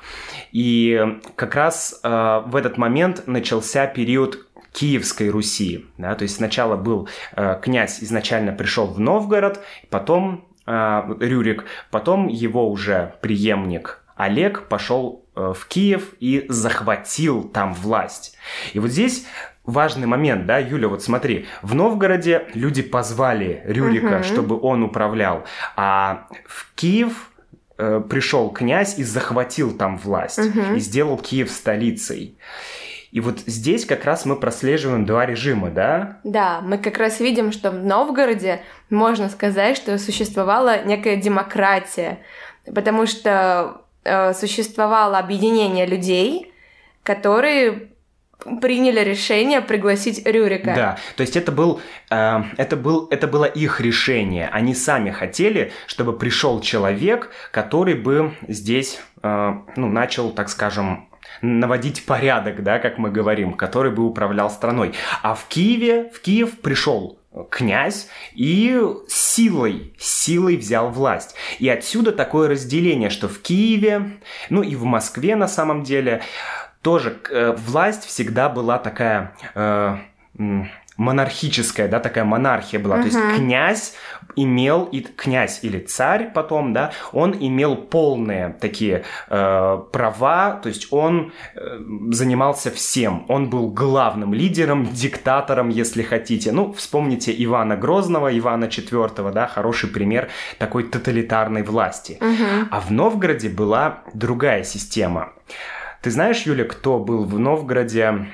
И 0.53 0.99
как 1.35 1.55
раз 1.55 1.99
э, 2.01 2.41
в 2.45 2.55
этот 2.55 2.77
момент 2.77 3.23
начался 3.27 3.87
период 3.87 4.47
Киевской 4.73 5.29
Руси. 5.29 5.85
Да? 5.97 6.15
То 6.15 6.23
есть 6.23 6.35
сначала 6.35 6.75
был 6.75 7.07
э, 7.35 7.59
князь, 7.61 8.03
изначально 8.03 8.51
пришел 8.51 8.87
в 8.87 8.99
Новгород, 8.99 9.59
потом 9.89 10.45
э, 10.65 11.01
Рюрик, 11.19 11.65
потом 11.89 12.27
его 12.27 12.69
уже 12.69 13.15
преемник 13.21 14.01
Олег 14.21 14.67
пошел 14.67 15.25
э, 15.35 15.53
в 15.55 15.65
Киев 15.67 16.13
и 16.19 16.45
захватил 16.47 17.43
там 17.43 17.73
власть. 17.73 18.37
И 18.73 18.79
вот 18.79 18.91
здесь 18.91 19.25
важный 19.65 20.05
момент, 20.07 20.45
да, 20.45 20.59
Юля, 20.59 20.87
вот 20.87 21.01
смотри, 21.01 21.47
в 21.63 21.73
Новгороде 21.73 22.47
люди 22.53 22.83
позвали 22.83 23.63
Рюрика, 23.65 24.17
угу. 24.17 24.23
чтобы 24.23 24.59
он 24.59 24.83
управлял, 24.83 25.45
а 25.75 26.27
в 26.45 26.73
Киев 26.75 27.31
э, 27.77 28.01
пришел 28.07 28.51
князь 28.51 28.99
и 28.99 29.03
захватил 29.03 29.75
там 29.75 29.97
власть 29.97 30.37
угу. 30.37 30.75
и 30.75 30.79
сделал 30.79 31.17
Киев 31.17 31.49
столицей. 31.49 32.37
И 33.11 33.19
вот 33.19 33.39
здесь 33.45 33.85
как 33.85 34.05
раз 34.05 34.25
мы 34.25 34.37
прослеживаем 34.37 35.05
два 35.05 35.25
режима, 35.25 35.69
да? 35.69 36.19
Да, 36.23 36.61
мы 36.61 36.77
как 36.77 36.97
раз 36.97 37.19
видим, 37.19 37.51
что 37.51 37.71
в 37.71 37.83
Новгороде 37.83 38.61
можно 38.89 39.29
сказать, 39.29 39.75
что 39.75 39.97
существовала 39.97 40.83
некая 40.85 41.17
демократия, 41.17 42.19
потому 42.73 43.05
что 43.05 43.81
э, 44.05 44.33
существовало 44.33 45.19
объединение 45.19 45.85
людей, 45.85 46.53
которые 47.03 47.89
приняли 48.61 49.01
решение 49.01 49.61
пригласить 49.61 50.25
Рюрика. 50.25 50.73
Да, 50.73 50.97
то 51.15 51.21
есть 51.21 51.35
это 51.35 51.51
был, 51.51 51.81
э, 52.09 52.43
это 52.57 52.77
был, 52.77 53.07
это 53.11 53.27
было 53.27 53.45
их 53.45 53.81
решение. 53.81 54.47
Они 54.47 54.73
сами 54.73 55.11
хотели, 55.11 55.73
чтобы 55.85 56.17
пришел 56.17 56.61
человек, 56.61 57.29
который 57.51 57.95
бы 57.95 58.33
здесь, 58.47 59.01
э, 59.21 59.53
ну, 59.75 59.87
начал, 59.89 60.31
так 60.31 60.49
скажем, 60.49 61.09
наводить 61.41 62.05
порядок, 62.05 62.63
да, 62.63 62.79
как 62.79 62.97
мы 62.97 63.11
говорим, 63.11 63.53
который 63.53 63.91
бы 63.91 64.05
управлял 64.05 64.49
страной. 64.49 64.93
А 65.21 65.35
в 65.35 65.45
Киеве, 65.47 66.09
в 66.09 66.21
Киев 66.21 66.59
пришел 66.59 67.19
князь 67.49 68.09
и 68.33 68.79
силой, 69.07 69.93
силой 69.97 70.57
взял 70.57 70.89
власть. 70.89 71.35
И 71.59 71.69
отсюда 71.69 72.11
такое 72.11 72.49
разделение, 72.49 73.09
что 73.09 73.27
в 73.29 73.41
Киеве, 73.41 74.19
ну 74.49 74.63
и 74.63 74.75
в 74.75 74.83
Москве 74.83 75.35
на 75.35 75.47
самом 75.47 75.83
деле, 75.83 76.21
тоже 76.81 77.19
э, 77.29 77.55
власть 77.57 78.05
всегда 78.05 78.49
была 78.49 78.77
такая... 78.79 79.35
Э, 79.55 79.97
монархическая, 81.01 81.87
да, 81.87 81.99
такая 81.99 82.23
монархия 82.23 82.79
была. 82.79 82.97
Uh-huh. 82.97 83.01
То 83.01 83.07
есть 83.07 83.37
князь 83.37 83.93
имел, 84.35 84.85
и 84.85 85.01
князь 85.01 85.59
или 85.63 85.79
царь 85.79 86.31
потом, 86.33 86.73
да, 86.73 86.91
он 87.11 87.35
имел 87.39 87.75
полные 87.75 88.55
такие 88.61 89.03
э, 89.29 89.81
права, 89.91 90.59
то 90.61 90.69
есть 90.69 90.87
он 90.91 91.33
э, 91.55 91.79
занимался 92.11 92.69
всем. 92.69 93.25
Он 93.29 93.49
был 93.49 93.69
главным 93.69 94.33
лидером, 94.33 94.87
диктатором, 94.87 95.69
если 95.69 96.03
хотите. 96.03 96.51
Ну, 96.51 96.71
вспомните 96.73 97.33
Ивана 97.43 97.75
Грозного, 97.75 98.37
Ивана 98.37 98.65
IV, 98.65 99.31
да, 99.31 99.47
хороший 99.47 99.89
пример 99.89 100.29
такой 100.59 100.83
тоталитарной 100.83 101.63
власти. 101.63 102.17
Uh-huh. 102.21 102.67
А 102.69 102.79
в 102.79 102.91
Новгороде 102.91 103.49
была 103.49 104.03
другая 104.13 104.63
система. 104.63 105.33
Ты 106.01 106.09
знаешь, 106.09 106.41
Юля, 106.43 106.65
кто 106.65 106.97
был 106.97 107.25
в 107.25 107.37
Новгороде, 107.37 108.25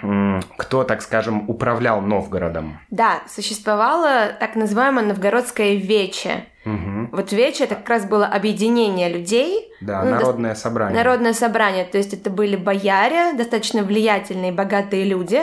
кто, 0.58 0.84
так 0.86 1.02
скажем, 1.02 1.50
управлял 1.50 2.00
Новгородом? 2.00 2.80
Да, 2.92 3.24
существовало 3.28 4.32
так 4.40 4.56
называемое 4.56 5.06
новгородское 5.06 5.76
вече. 5.76 6.46
Угу. 6.66 7.10
Вот 7.12 7.32
вече 7.34 7.66
это 7.66 7.76
как 7.76 7.90
раз 7.90 8.06
было 8.06 8.26
объединение 8.26 9.10
людей. 9.10 9.70
Да, 9.82 10.04
ну, 10.04 10.12
народное 10.12 10.54
до... 10.54 10.60
собрание. 10.60 10.98
Народное 10.98 11.34
собрание, 11.34 11.86
то 11.86 11.98
есть 11.98 12.14
это 12.14 12.30
были 12.30 12.56
бояре, 12.56 13.34
достаточно 13.34 13.84
влиятельные, 13.84 14.52
богатые 14.52 15.04
люди, 15.04 15.42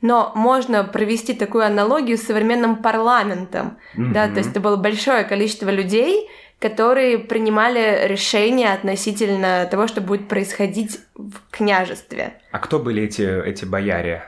но 0.00 0.32
можно 0.34 0.84
провести 0.84 1.34
такую 1.34 1.64
аналогию 1.64 2.18
с 2.18 2.22
современным 2.22 2.76
парламентом, 2.76 3.78
угу. 3.96 4.12
да, 4.12 4.28
то 4.28 4.38
есть 4.38 4.50
это 4.50 4.60
было 4.60 4.76
большое 4.76 5.24
количество 5.24 5.70
людей, 5.70 6.28
которые 6.58 7.18
принимали 7.18 8.06
решения 8.06 8.72
относительно 8.72 9.66
того, 9.70 9.86
что 9.86 10.00
будет 10.00 10.28
происходить 10.28 11.00
в 11.14 11.34
княжестве. 11.50 12.40
А 12.50 12.58
кто 12.58 12.78
были 12.78 13.02
эти, 13.02 13.22
эти 13.22 13.64
бояре? 13.64 14.24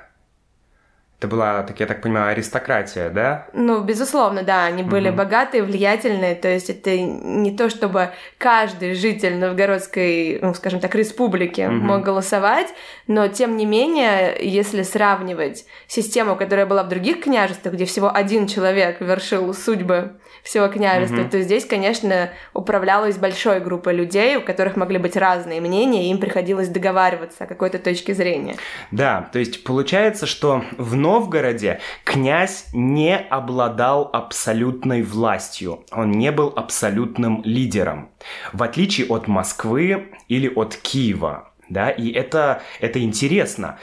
Это 1.19 1.27
была, 1.27 1.65
так 1.65 1.81
я 1.81 1.87
так 1.87 2.01
понимаю, 2.01 2.29
аристократия, 2.29 3.11
да? 3.11 3.49
Ну, 3.53 3.83
безусловно, 3.83 4.45
да, 4.45 4.67
они 4.67 4.85
были 4.85 5.09
угу. 5.09 5.17
богатые, 5.17 5.65
влиятельные, 5.65 6.37
то 6.37 6.47
есть 6.47 6.71
это 6.71 6.97
не 6.97 7.51
то, 7.57 7.71
чтобы 7.71 8.11
каждый 8.39 8.95
житель 8.95 9.37
новгородской, 9.37 10.39
ну, 10.41 10.55
скажем 10.55 10.79
так, 10.79 10.95
республики 10.95 11.63
угу. 11.63 11.75
мог 11.75 12.03
голосовать, 12.05 12.69
но 13.09 13.27
тем 13.27 13.57
не 13.57 13.67
менее, 13.67 14.37
если 14.41 14.83
сравнивать 14.83 15.65
систему, 15.89 16.37
которая 16.37 16.67
была 16.67 16.85
в 16.85 16.89
других 16.89 17.25
княжествах, 17.25 17.75
где 17.75 17.85
всего 17.85 18.15
один 18.15 18.47
человек 18.47 19.01
вершил 19.01 19.53
судьбы 19.55 20.13
всего 20.43 20.69
княжества, 20.69 21.23
угу. 21.23 21.31
то 21.31 21.41
здесь, 21.43 21.65
конечно, 21.65 22.31
управлялась 22.55 23.17
большой 23.17 23.61
группой 23.61 23.95
людей, 23.95 24.37
у 24.37 24.41
которых 24.41 24.77
могли 24.77 24.99
быть 24.99 25.17
разные 25.17 25.61
мнения, 25.61 26.07
и 26.07 26.11
им 26.11 26.19
приходилось 26.19 26.69
договариваться 26.69 27.45
о 27.45 27.47
какой-то 27.47 27.79
точке 27.79 28.15
зрения. 28.15 28.57
Да, 28.91 29.29
то 29.33 29.39
есть 29.39 29.65
получается, 29.65 30.27
что 30.27 30.65
в 30.77 30.97
Новгороде 30.97 31.81
князь 32.05 32.67
не 32.73 33.17
обладал 33.17 34.09
абсолютной 34.13 35.03
властью, 35.03 35.85
он 35.91 36.13
не 36.13 36.33
был 36.33 36.53
абсолютным 36.55 37.43
лидером, 37.45 38.11
в 38.53 38.63
отличие 38.63 39.07
от 39.09 39.29
Москвы 39.29 40.13
или 40.29 40.49
от 40.49 40.77
Киева. 40.77 41.45
Да, 41.69 41.91
и 41.91 42.11
это, 42.11 42.63
это 42.81 43.03
интересно, 43.03 43.79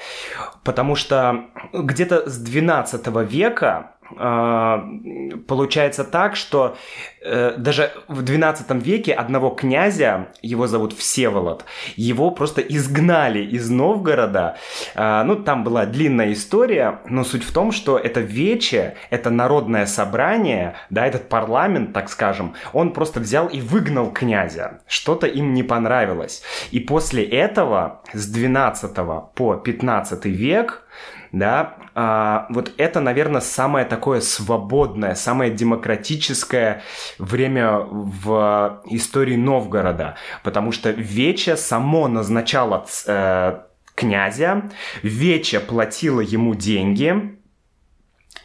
потому 0.64 0.96
что 0.96 1.46
где-то 1.72 2.28
с 2.28 2.38
12 2.38 3.08
века 3.30 3.92
получается 4.16 6.04
так, 6.04 6.36
что 6.36 6.78
э, 7.22 7.56
даже 7.58 7.92
в 8.08 8.22
12 8.22 8.72
веке 8.84 9.14
одного 9.14 9.50
князя, 9.50 10.28
его 10.42 10.68
зовут 10.68 10.94
Всеволод, 10.94 11.66
его 11.96 12.32
просто 12.32 12.62
изгнали 12.62 13.40
из 13.40 13.70
Новгорода. 13.70 14.58
Э, 14.96 15.24
ну, 15.24 15.36
там 15.36 15.64
была 15.64 15.86
длинная 15.86 16.34
история, 16.34 17.02
но 17.06 17.24
суть 17.24 17.44
в 17.44 17.52
том, 17.52 17.72
что 17.72 17.98
это 17.98 18.20
вече, 18.20 18.96
это 19.10 19.30
народное 19.30 19.86
собрание, 19.86 20.76
да, 20.90 21.06
этот 21.06 21.30
парламент, 21.30 21.94
так 21.94 22.10
скажем, 22.10 22.56
он 22.74 22.94
просто 22.94 23.20
взял 23.20 23.48
и 23.48 23.62
выгнал 23.62 24.12
князя. 24.12 24.80
Что-то 24.88 25.28
им 25.28 25.54
не 25.54 25.64
понравилось. 25.64 26.44
И 26.72 26.80
после 26.80 27.24
этого 27.24 28.02
с 28.14 28.28
12 28.28 28.96
по 29.36 29.56
15 29.56 30.26
век 30.26 30.86
да, 31.40 31.76
а, 31.94 32.48
вот 32.50 32.72
это, 32.78 33.02
наверное, 33.02 33.42
самое 33.42 33.86
такое 33.86 34.22
свободное, 34.22 35.16
самое 35.16 35.52
демократическое 35.52 36.82
время 37.20 37.80
в 37.80 38.82
истории 38.86 39.36
Новгорода, 39.36 40.16
потому 40.44 40.72
что 40.72 40.92
Вече 40.92 41.58
само 41.58 42.08
назначало 42.08 42.86
э, 43.06 43.60
князя, 43.96 44.72
Вече 45.04 45.60
платила 45.60 46.22
ему 46.22 46.56
деньги, 46.56 47.38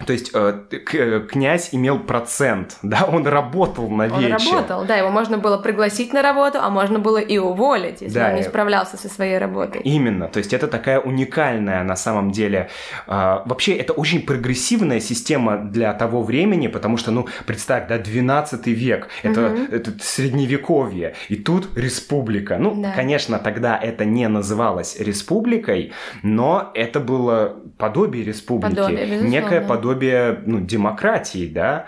То 0.06 0.12
есть 0.12 0.30
э, 0.34 0.60
к, 0.70 1.20
князь 1.28 1.70
имел 1.72 1.98
процент, 1.98 2.78
да, 2.82 3.04
он 3.10 3.26
работал 3.26 3.88
на 3.90 4.06
вече. 4.06 4.26
Он 4.26 4.52
работал, 4.52 4.84
да, 4.84 4.96
его 4.96 5.10
можно 5.10 5.38
было 5.38 5.58
пригласить 5.58 6.12
на 6.12 6.22
работу, 6.22 6.58
а 6.60 6.70
можно 6.70 6.98
было 6.98 7.18
и 7.18 7.38
уволить, 7.38 8.00
если 8.00 8.14
да, 8.14 8.28
он 8.28 8.36
не 8.36 8.42
справлялся 8.42 8.96
со 8.96 9.08
своей 9.08 9.38
работой. 9.38 9.82
Именно, 9.82 10.28
то 10.28 10.38
есть 10.38 10.52
это 10.52 10.68
такая 10.68 11.00
уникальная 11.00 11.82
на 11.84 11.96
самом 11.96 12.30
деле, 12.30 12.70
э, 13.06 13.10
вообще 13.44 13.74
это 13.74 13.92
очень 13.92 14.22
прогрессивная 14.22 15.00
система 15.00 15.58
для 15.58 15.92
того 15.92 16.22
времени, 16.22 16.68
потому 16.68 16.96
что, 16.96 17.10
ну, 17.10 17.28
представь, 17.46 17.88
да, 17.88 17.98
12 17.98 18.66
век, 18.68 19.08
это, 19.22 19.46
угу. 19.46 19.62
это 19.70 19.92
средневековье, 20.00 21.14
и 21.28 21.36
тут 21.36 21.76
республика. 21.76 22.56
Ну, 22.58 22.80
да. 22.80 22.92
конечно, 22.92 23.38
тогда 23.38 23.78
это 23.78 24.04
не 24.04 24.28
называлось 24.28 24.98
республикой, 24.98 25.92
но 26.22 26.70
это 26.74 27.00
было 27.00 27.56
подобие 27.78 28.24
республики, 28.24 28.74
подобие, 28.74 29.20
некое 29.22 29.60
подобие 29.60 29.89
подобие 29.90 30.40
ну, 30.46 30.60
демократии, 30.60 31.46
да. 31.46 31.86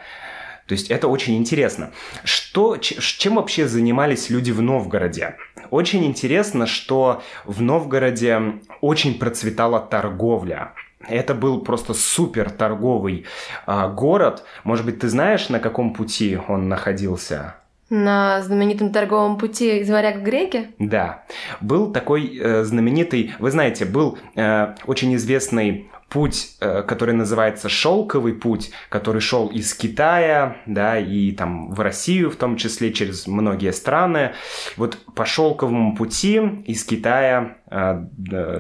То 0.67 0.75
есть 0.75 0.91
это 0.91 1.09
очень 1.09 1.37
интересно. 1.37 1.91
Что, 2.25 2.77
чем 2.79 3.37
вообще 3.37 3.69
занимались 3.69 4.31
люди 4.31 4.51
в 4.51 4.61
Новгороде? 4.61 5.37
Очень 5.71 6.05
интересно, 6.05 6.67
что 6.67 7.23
в 7.45 7.63
Новгороде 7.63 8.55
очень 8.81 9.19
процветала 9.19 9.81
торговля. 9.81 10.73
Это 11.09 11.35
был 11.35 11.61
просто 11.61 11.95
супер 11.95 12.51
торговый 12.51 13.25
а, 13.67 13.89
город. 13.89 14.45
Может 14.65 14.87
быть, 14.87 15.01
ты 15.01 15.09
знаешь, 15.09 15.49
на 15.49 15.59
каком 15.59 15.95
пути 15.95 16.39
он 16.49 16.69
находился? 16.69 17.57
На 17.91 18.41
знаменитом 18.43 18.91
торговом 18.91 19.37
пути 19.37 19.81
из 19.81 19.91
Варяг 19.91 20.17
в 20.19 20.23
Греки? 20.23 20.69
Да. 20.79 21.25
Был 21.61 21.93
такой 21.93 22.39
э, 22.39 22.65
знаменитый, 22.65 23.35
вы 23.39 23.51
знаете, 23.51 23.85
был 23.85 24.17
э, 24.35 24.75
очень 24.87 25.15
известный 25.17 25.91
путь, 26.13 26.57
э, 26.61 26.83
который 26.83 27.15
называется 27.15 27.71
шелковый 27.71 28.35
путь, 28.35 28.71
который 28.91 29.23
шел 29.23 29.49
из 29.49 29.73
Китая, 29.73 30.59
да, 30.67 30.99
и 30.99 31.33
там 31.33 31.73
в 31.73 31.81
Россию 31.81 32.31
в 32.31 32.37
том 32.37 32.57
числе, 32.57 32.93
через 32.93 33.27
многие 33.27 33.73
страны. 33.73 34.33
Вот 34.77 34.99
по 35.15 35.25
шелковому 35.25 35.97
пути 35.97 36.37
из 36.67 36.85
Китая 36.85 37.57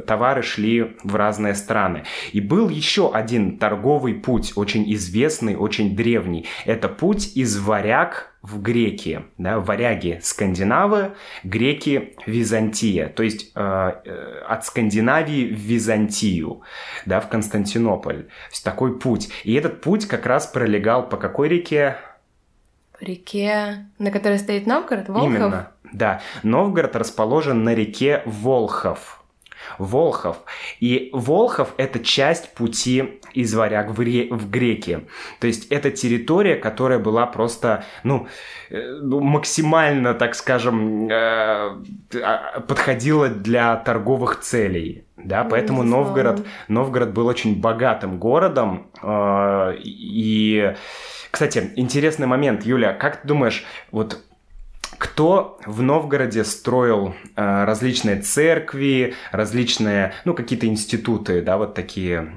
товары 0.06 0.42
шли 0.42 0.96
в 1.04 1.14
разные 1.16 1.54
страны. 1.54 2.04
И 2.32 2.40
был 2.40 2.68
еще 2.68 3.12
один 3.12 3.58
торговый 3.58 4.14
путь, 4.14 4.52
очень 4.56 4.92
известный, 4.94 5.56
очень 5.56 5.94
древний. 5.96 6.46
Это 6.64 6.88
путь 6.88 7.36
из 7.36 7.58
Варяг 7.58 8.32
в 8.42 8.60
греки, 8.60 9.24
да, 9.38 9.60
варяги 9.60 10.18
скандинавы, 10.22 11.12
греки 11.44 12.14
Византия, 12.26 13.08
то 13.08 13.22
есть 13.22 13.52
э, 13.54 13.92
э, 14.04 14.42
от 14.48 14.64
Скандинавии 14.66 15.46
в 15.46 15.58
Византию, 15.58 16.62
да, 17.06 17.20
в 17.20 17.28
Константинополь. 17.28 18.24
То 18.24 18.50
есть 18.50 18.64
такой 18.64 18.98
путь. 18.98 19.30
И 19.44 19.54
этот 19.54 19.80
путь 19.80 20.06
как 20.06 20.26
раз 20.26 20.48
пролегал 20.48 21.08
по 21.08 21.16
какой 21.16 21.48
реке? 21.48 21.96
Реке, 23.02 23.86
на 23.98 24.10
которой 24.10 24.38
стоит 24.38 24.66
Новгород, 24.66 25.08
Волхов? 25.08 25.28
Именно, 25.28 25.72
да. 25.92 26.20
Новгород 26.42 26.96
расположен 26.96 27.64
на 27.64 27.74
реке 27.74 28.22
Волхов. 28.24 29.22
Волхов. 29.78 30.38
И 30.80 31.10
Волхов– 31.12 31.72
это 31.76 32.00
часть 32.00 32.54
пути 32.54 33.20
из 33.32 33.54
Варяг 33.54 33.90
в, 33.90 34.00
ре... 34.00 34.28
в 34.30 34.50
Греки. 34.50 35.06
То 35.40 35.46
есть 35.46 35.66
это 35.70 35.90
территория, 35.90 36.56
которая 36.56 36.98
была 36.98 37.26
просто, 37.26 37.84
ну, 38.02 38.26
э, 38.70 38.98
ну 39.00 39.20
максимально, 39.20 40.14
так 40.14 40.34
скажем, 40.34 41.08
э, 41.08 41.12
а, 41.12 42.60
подходила 42.66 43.28
для 43.28 43.76
торговых 43.76 44.40
целей. 44.40 45.04
Да, 45.16 45.44
поэтому 45.44 45.84
Новгород, 45.84 46.44
Новгород 46.68 47.12
был 47.12 47.26
очень 47.26 47.60
богатым 47.60 48.18
городом. 48.18 48.88
Э, 49.02 49.74
и, 49.78 50.74
кстати, 51.32 51.72
интересный 51.76 52.26
момент, 52.26 52.64
Юля, 52.64 52.92
как 52.92 53.22
ты 53.22 53.28
думаешь, 53.28 53.64
вот 53.90 54.22
кто 54.98 55.58
в 55.64 55.80
Новгороде 55.80 56.44
строил 56.44 57.14
э, 57.34 57.64
различные 57.64 58.20
церкви, 58.20 59.14
различные, 59.32 60.12
ну, 60.26 60.34
какие-то 60.34 60.66
институты, 60.66 61.40
да, 61.40 61.56
вот 61.56 61.74
такие 61.74 62.32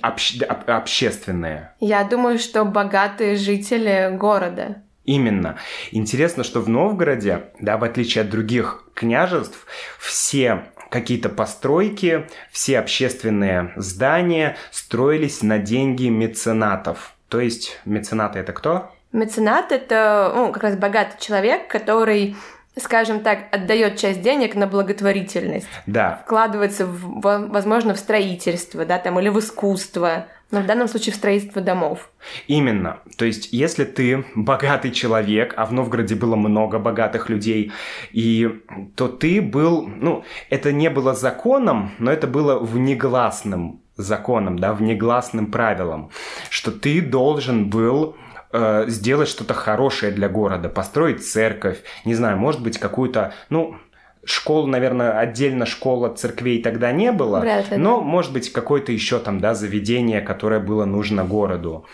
обще, 0.00 0.44
общественные? 0.44 1.72
Я 1.80 2.02
думаю, 2.04 2.38
что 2.38 2.64
богатые 2.64 3.36
жители 3.36 4.16
города. 4.16 4.82
Именно. 5.04 5.58
Интересно, 5.90 6.44
что 6.44 6.60
в 6.60 6.68
Новгороде, 6.68 7.50
да, 7.60 7.76
в 7.76 7.84
отличие 7.84 8.22
от 8.22 8.30
других 8.30 8.84
княжеств, 8.94 9.66
все 9.98 10.71
какие-то 10.92 11.30
постройки, 11.30 12.28
все 12.50 12.78
общественные 12.78 13.72
здания 13.76 14.56
строились 14.70 15.42
на 15.42 15.58
деньги 15.58 16.08
меценатов. 16.08 17.14
То 17.28 17.40
есть 17.40 17.80
меценаты 17.84 18.38
это 18.38 18.52
кто? 18.52 18.92
Меценат— 19.10 19.72
это 19.72 20.32
ну, 20.34 20.52
как 20.52 20.62
раз 20.62 20.76
богатый 20.76 21.18
человек, 21.18 21.68
который 21.68 22.36
скажем 22.78 23.20
так, 23.20 23.40
отдает 23.52 23.98
часть 23.98 24.22
денег 24.22 24.54
на 24.54 24.66
благотворительность. 24.66 25.68
Да. 25.84 26.22
Вкладывается, 26.24 26.86
в, 26.86 27.20
возможно, 27.20 27.92
в 27.92 27.98
строительство, 27.98 28.86
да, 28.86 28.98
там, 28.98 29.20
или 29.20 29.28
в 29.28 29.38
искусство, 29.38 30.26
но 30.52 30.60
в 30.60 30.66
данном 30.66 30.86
случае 30.86 31.12
в 31.12 31.16
строительство 31.16 31.60
домов. 31.62 32.10
Именно. 32.46 33.00
То 33.16 33.24
есть, 33.24 33.48
если 33.52 33.84
ты 33.84 34.24
богатый 34.36 34.92
человек, 34.92 35.54
а 35.56 35.64
в 35.64 35.72
Новгороде 35.72 36.14
было 36.14 36.36
много 36.36 36.78
богатых 36.78 37.28
людей, 37.30 37.72
и 38.12 38.60
то 38.94 39.08
ты 39.08 39.40
был, 39.40 39.88
ну, 39.88 40.24
это 40.50 40.70
не 40.70 40.90
было 40.90 41.14
законом, 41.14 41.92
но 41.98 42.12
это 42.12 42.26
было 42.26 42.58
внегласным 42.58 43.80
законом, 43.96 44.58
да, 44.58 44.74
внегласным 44.74 45.50
правилом, 45.50 46.10
что 46.50 46.70
ты 46.70 47.00
должен 47.00 47.70
был 47.70 48.16
э, 48.52 48.84
сделать 48.88 49.28
что-то 49.28 49.54
хорошее 49.54 50.12
для 50.12 50.28
города, 50.28 50.68
построить 50.68 51.26
церковь, 51.26 51.78
не 52.04 52.14
знаю, 52.14 52.36
может 52.36 52.62
быть, 52.62 52.78
какую-то, 52.78 53.32
ну, 53.48 53.76
школу, 54.24 54.66
наверное, 54.66 55.18
отдельно 55.18 55.66
школа 55.66 56.14
церквей 56.14 56.62
тогда 56.62 56.92
не 56.92 57.12
было, 57.12 57.40
Вряд 57.40 57.70
ли, 57.70 57.76
но, 57.76 58.00
может 58.00 58.32
быть, 58.32 58.52
какое-то 58.52 58.92
еще 58.92 59.18
там, 59.18 59.40
да, 59.40 59.54
заведение, 59.54 60.20
которое 60.20 60.60
было 60.60 60.84
нужно 60.84 61.24
городу. 61.24 61.86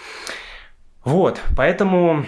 Вот, 1.04 1.40
поэтому 1.56 2.26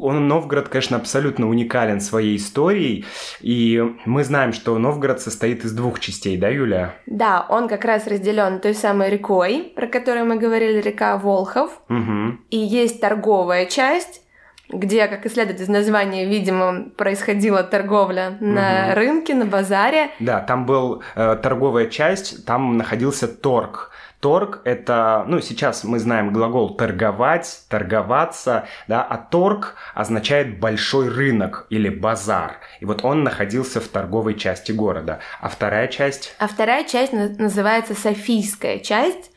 он, 0.00 0.28
Новгород, 0.28 0.68
конечно, 0.68 0.96
абсолютно 0.96 1.48
уникален 1.48 2.00
своей 2.00 2.36
историей, 2.36 3.04
и 3.40 3.82
мы 4.04 4.22
знаем, 4.22 4.52
что 4.52 4.78
Новгород 4.78 5.20
состоит 5.20 5.64
из 5.64 5.72
двух 5.72 5.98
частей, 5.98 6.36
да, 6.36 6.48
Юля? 6.48 6.94
Да, 7.06 7.44
он 7.48 7.66
как 7.66 7.84
раз 7.84 8.06
разделен 8.06 8.60
той 8.60 8.74
самой 8.74 9.10
рекой, 9.10 9.72
про 9.74 9.88
которую 9.88 10.26
мы 10.26 10.36
говорили, 10.36 10.80
река 10.80 11.16
Волхов, 11.16 11.80
угу. 11.88 12.38
и 12.50 12.58
есть 12.58 13.00
торговая 13.00 13.66
часть, 13.66 14.22
где, 14.72 15.06
как 15.06 15.26
и 15.26 15.28
следует 15.28 15.60
из 15.60 15.68
названия, 15.68 16.26
видимо, 16.26 16.90
происходила 16.96 17.62
торговля 17.62 18.36
на 18.40 18.86
угу. 18.88 18.94
рынке, 18.96 19.34
на 19.34 19.46
базаре. 19.46 20.10
Да, 20.18 20.40
там 20.40 20.66
был 20.66 21.02
э, 21.14 21.36
торговая 21.42 21.86
часть, 21.86 22.44
там 22.44 22.76
находился 22.76 23.28
торг. 23.28 23.90
Торг– 24.20 24.60
это, 24.64 25.24
ну, 25.26 25.40
сейчас 25.40 25.82
мы 25.82 25.98
знаем 25.98 26.30
глагол 26.32 26.76
«торговать», 26.76 27.62
«торговаться», 27.70 28.66
да, 28.86 29.02
а 29.02 29.16
торг 29.16 29.76
означает 29.94 30.60
большой 30.60 31.08
рынок 31.08 31.66
или 31.70 31.88
базар. 31.88 32.58
И 32.80 32.84
вот 32.84 33.02
он 33.02 33.24
находился 33.24 33.80
в 33.80 33.88
торговой 33.88 34.34
части 34.34 34.72
города. 34.72 35.20
А 35.40 35.48
вторая 35.48 35.88
часть? 35.88 36.34
А 36.38 36.48
вторая 36.48 36.84
часть 36.84 37.12
называется 37.12 37.94
Софийская 37.94 38.78
часть. 38.78 39.30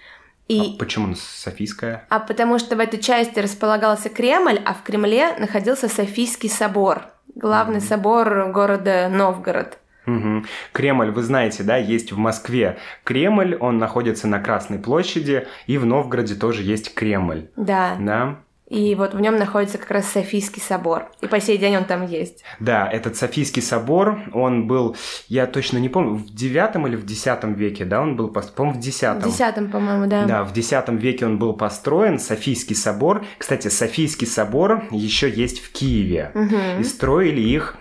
И... 0.48 0.76
А 0.76 0.78
почему 0.78 1.16
Софийская? 1.16 2.06
А 2.10 2.20
потому 2.20 2.60
что 2.60 2.76
в 2.76 2.80
этой 2.80 3.00
части 3.00 3.40
располагался 3.40 4.10
Кремль, 4.10 4.60
а 4.66 4.74
в 4.74 4.84
Кремле 4.84 5.36
находился 5.38 5.88
Софийский 5.88 6.50
собор, 6.50 7.04
главный 7.36 7.78
mm-hmm. 7.78 7.88
собор 7.88 8.52
города 8.52 9.10
Новгород. 9.10 9.78
Угу. 10.06 10.44
Кремль, 10.74 11.12
вы 11.12 11.24
знаете, 11.24 11.64
да, 11.64 11.78
есть 11.78 12.12
в 12.12 12.18
Москве 12.18 12.78
Кремль, 13.06 13.56
он 13.56 13.78
находится 13.78 14.28
на 14.28 14.40
Красной 14.40 14.80
площади, 14.80 15.48
и 15.66 15.78
в 15.78 15.86
Новгороде 15.86 16.36
тоже 16.36 16.64
есть 16.64 16.94
Кремль. 16.94 17.48
Да. 17.56 17.96
Да. 18.00 18.40
И 18.70 18.96
вот 18.96 19.14
в 19.14 19.20
нем 19.20 19.36
находится 19.38 19.78
как 19.78 19.92
раз 19.92 20.08
Софийский 20.08 20.62
собор. 20.62 21.12
И 21.22 21.28
по 21.28 21.40
сей 21.40 21.58
день 21.58 21.76
он 21.78 21.86
там 21.86 22.06
есть. 22.06 22.44
Да, 22.60 22.90
этот 22.90 23.16
Софийский 23.16 23.62
собор, 23.62 24.20
он 24.34 24.68
был, 24.68 24.96
я 25.28 25.46
точно 25.48 25.78
не 25.78 25.90
помню, 25.90 26.16
в 26.16 26.34
девятом 26.34 26.88
или 26.88 26.96
в 26.96 27.06
десятом 27.06 27.54
веке, 27.54 27.86
да, 27.86 28.02
он 28.02 28.16
был, 28.16 28.30
по-моему, 28.30 28.80
в 28.80 28.82
десятом. 28.82 29.30
В 29.30 29.32
десятом, 29.32 29.70
по-моему, 29.70 30.08
да. 30.08 30.26
Да, 30.26 30.44
в 30.44 30.54
десятом 30.54 30.98
веке 30.98 31.26
он 31.26 31.38
был 31.38 31.54
построен, 31.54 32.20
Софийский 32.20 32.76
собор. 32.76 33.26
Кстати, 33.38 33.68
Софийский 33.68 34.28
собор 34.28 34.84
еще 34.92 35.30
есть 35.30 35.60
в 35.60 35.72
Киеве. 35.72 36.32
Угу. 36.34 36.82
И 36.82 36.84
строили 36.84 37.42
их 37.42 37.78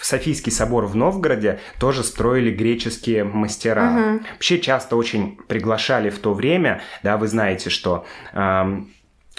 Софийский 0.00 0.52
собор 0.52 0.86
в 0.86 0.94
Новгороде 0.94 1.60
тоже 1.78 2.04
строили 2.04 2.50
греческие 2.50 3.24
мастера. 3.24 3.90
Угу. 3.90 4.24
Вообще 4.32 4.58
часто 4.60 4.96
очень 4.96 5.38
приглашали 5.48 6.10
в 6.10 6.18
то 6.18 6.34
время, 6.34 6.82
да, 7.02 7.16
вы 7.16 7.28
знаете, 7.28 7.70
что 7.70 8.04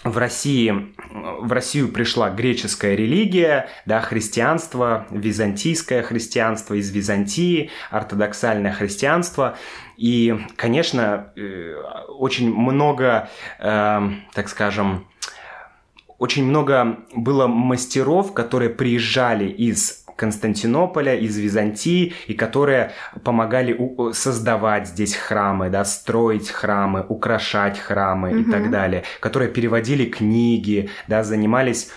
в 0.06 0.20
России, 0.20 0.94
в 1.12 1.52
Россию 1.52 1.88
пришла 1.88 2.30
греческая 2.30 2.96
религия, 2.96 3.68
да, 3.88 4.02
христианство, 4.02 5.08
византийское 5.10 6.04
христианство 6.04 6.76
из 6.76 6.92
Византии, 6.92 7.72
ортодоксальное 7.90 8.72
христианство. 8.72 9.58
И, 9.98 10.38
конечно, 10.58 11.34
э, 11.36 11.76
очень 12.08 12.54
много, 12.54 13.30
э, 13.60 14.10
так 14.34 14.48
скажем, 14.48 15.08
очень 16.18 16.46
много 16.46 17.00
было 17.14 17.48
мастеров, 17.48 18.34
которые 18.34 18.70
приезжали 18.70 19.46
из 19.46 20.06
Константинополя, 20.16 21.16
из 21.16 21.38
Византии, 21.38 22.14
и 22.28 22.34
которые 22.34 22.92
помогали 23.24 23.78
создавать 24.14 24.88
здесь 24.88 25.16
храмы, 25.16 25.70
да, 25.70 25.84
строить 25.84 26.50
храмы, 26.50 27.06
украшать 27.08 27.78
храмы 27.78 28.30
mm-hmm. 28.32 28.42
и 28.42 28.52
так 28.52 28.72
далее, 28.72 29.04
которые 29.20 29.52
переводили 29.52 30.06
книги, 30.06 30.90
да, 31.08 31.24
занимались 31.24 31.90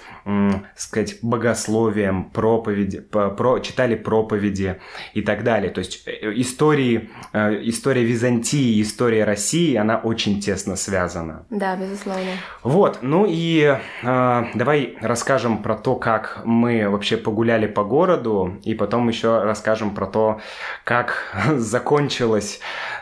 сказать, 0.77 1.17
богословием, 1.23 2.31
проповеди, 2.31 3.01
про, 3.01 3.59
читали 3.61 3.95
проповеди 3.95 4.81
и 5.14 5.23
так 5.23 5.45
далее. 5.45 5.71
То 5.71 5.79
есть 5.81 6.07
э, 6.07 6.33
истории, 6.37 7.11
э, 7.33 7.61
история 7.62 8.05
Византии, 8.05 8.81
история 8.83 9.25
России, 9.25 9.77
она 9.77 9.97
очень 9.97 10.41
тесно 10.41 10.77
связана. 10.77 11.47
Да, 11.51 11.77
безусловно. 11.77 12.33
Вот, 12.62 12.99
ну 13.03 13.27
и 13.29 13.77
э, 14.03 14.45
давай 14.55 14.97
расскажем 15.01 15.62
про 15.62 15.77
то, 15.77 15.97
как 15.97 16.43
мы 16.45 16.88
вообще 16.88 17.17
погуляли 17.17 17.67
по 17.67 17.85
городу, 17.85 18.59
и 18.64 18.75
потом 18.75 19.09
еще 19.09 19.43
расскажем 19.43 19.95
про 19.95 20.07
то, 20.07 20.41
как 20.85 21.35
закончилось 21.57 22.61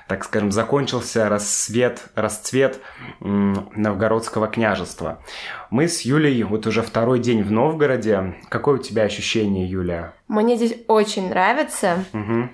так 0.09 0.25
скажем, 0.25 0.53
закончился 0.53 1.29
рассвет, 1.29 2.05
расцвет 2.15 2.81
новгородского 3.21 4.47
княжества. 4.47 5.23
Мы 5.71 5.89
с 5.89 6.03
Юлей 6.03 6.43
вот 6.45 6.67
уже 6.67 6.83
второй 6.83 7.19
день 7.19 7.43
в 7.43 7.51
Новгороде. 7.51 8.37
Какое 8.49 8.77
у 8.77 8.83
тебя 8.83 9.03
ощущение, 9.03 9.69
Юля? 9.69 10.13
Мне 10.29 10.57
здесь 10.57 10.77
очень 10.87 11.29
нравится. 11.29 12.05
Угу. 12.13 12.49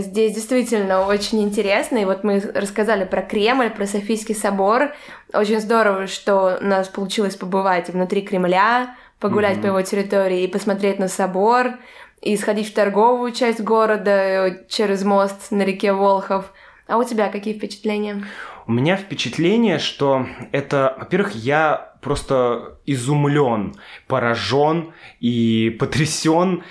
Здесь 0.00 0.34
действительно 0.34 1.06
очень 1.06 1.42
интересно. 1.42 1.98
И 1.98 2.06
вот 2.06 2.24
мы 2.24 2.40
рассказали 2.40 3.04
про 3.04 3.22
Кремль, 3.22 3.70
про 3.70 3.86
Софийский 3.86 4.34
собор. 4.34 4.94
Очень 5.34 5.60
здорово, 5.60 6.06
что 6.06 6.58
у 6.60 6.64
нас 6.64 6.88
получилось 6.88 7.36
побывать 7.36 7.90
внутри 7.90 8.22
Кремля, 8.22 8.96
погулять 9.20 9.58
mm 9.58 9.62
по 9.62 9.66
его 9.66 9.82
территории 9.82 10.44
и 10.44 10.48
посмотреть 10.48 10.98
на 10.98 11.08
собор, 11.08 11.74
и 12.22 12.36
сходить 12.36 12.70
в 12.70 12.74
торговую 12.74 13.32
часть 13.32 13.60
города 13.60 14.10
э, 14.10 14.66
через 14.68 15.04
мост 15.04 15.50
на 15.50 15.62
реке 15.62 15.92
Волхов. 15.92 16.52
А 16.86 16.98
у 16.98 17.04
тебя 17.04 17.28
какие 17.28 17.54
впечатления? 17.54 18.24
У 18.66 18.72
меня 18.72 18.96
впечатление, 18.96 19.78
что 19.78 20.26
это, 20.52 20.96
во-первых, 20.98 21.34
я 21.34 21.94
просто 22.00 22.78
изумлен, 22.86 23.74
поражен 24.06 24.92
и 25.18 25.76
потрясен 25.78 26.62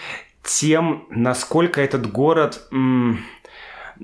тем, 0.43 1.06
насколько 1.10 1.82
этот 1.82 2.12
город, 2.12 2.67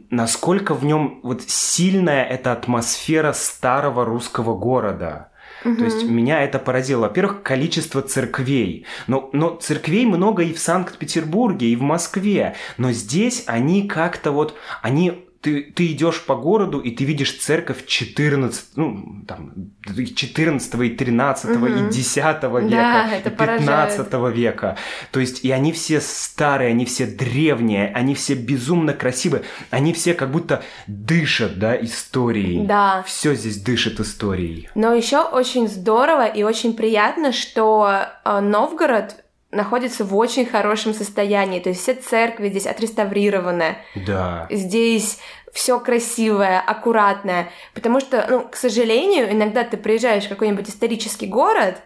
насколько 0.09 0.73
в 0.73 0.83
нем 0.83 1.19
вот 1.23 1.43
сильная 1.43 2.23
эта 2.23 2.51
атмосфера 2.51 3.31
старого 3.33 4.03
русского 4.03 4.57
города. 4.57 5.29
Угу. 5.63 5.75
То 5.75 5.85
есть 5.85 6.03
меня 6.03 6.43
это 6.43 6.59
поразило. 6.59 7.01
Во-первых, 7.01 7.43
количество 7.43 8.01
церквей. 8.01 8.85
Но, 9.07 9.29
но 9.31 9.55
церквей 9.55 10.05
много 10.05 10.43
и 10.43 10.53
в 10.53 10.59
Санкт-Петербурге, 10.59 11.67
и 11.67 11.75
в 11.75 11.81
Москве. 11.81 12.55
Но 12.77 12.91
здесь 12.91 13.43
они 13.47 13.87
как-то 13.87 14.31
вот, 14.31 14.55
они 14.81 15.25
ты, 15.41 15.63
ты 15.63 15.87
идешь 15.87 16.21
по 16.21 16.35
городу, 16.35 16.79
и 16.79 16.91
ты 16.91 17.03
видишь 17.03 17.37
церковь 17.39 17.85
14, 17.85 18.77
ну, 18.77 19.23
там, 19.27 19.53
14 19.85 20.73
и 20.75 20.89
13 20.89 21.57
угу. 21.57 21.65
и 21.65 21.89
10 21.89 22.15
века, 22.15 22.61
да, 22.69 23.17
и 23.17 23.23
15 23.23 24.09
поражает. 24.09 24.35
века. 24.35 24.77
То 25.11 25.19
есть, 25.19 25.43
и 25.43 25.51
они 25.51 25.71
все 25.71 25.99
старые, 25.99 26.69
они 26.69 26.85
все 26.85 27.07
древние, 27.07 27.91
они 27.93 28.13
все 28.13 28.35
безумно 28.35 28.93
красивые, 28.93 29.43
они 29.71 29.93
все 29.93 30.13
как 30.13 30.31
будто 30.31 30.63
дышат, 30.87 31.57
да, 31.57 31.75
историей. 31.75 32.65
Да. 32.65 33.03
Все 33.07 33.33
здесь 33.33 33.59
дышит 33.61 33.99
историей. 33.99 34.69
Но 34.75 34.93
еще 34.93 35.23
очень 35.23 35.67
здорово 35.67 36.27
и 36.27 36.43
очень 36.43 36.75
приятно, 36.75 37.31
что 37.31 38.05
э, 38.23 38.39
Новгород 38.39 39.20
находится 39.51 40.03
в 40.05 40.15
очень 40.15 40.45
хорошем 40.45 40.93
состоянии. 40.93 41.59
То 41.59 41.69
есть 41.69 41.81
все 41.81 41.93
церкви 41.93 42.49
здесь 42.49 42.65
отреставрированы. 42.65 43.77
Да. 43.95 44.47
Здесь 44.49 45.19
все 45.53 45.79
красивое, 45.79 46.59
аккуратное. 46.59 47.49
Потому 47.73 47.99
что, 47.99 48.25
ну, 48.29 48.47
к 48.47 48.55
сожалению, 48.55 49.31
иногда 49.31 49.63
ты 49.63 49.77
приезжаешь 49.77 50.25
в 50.25 50.29
какой-нибудь 50.29 50.69
исторический 50.69 51.27
город, 51.27 51.81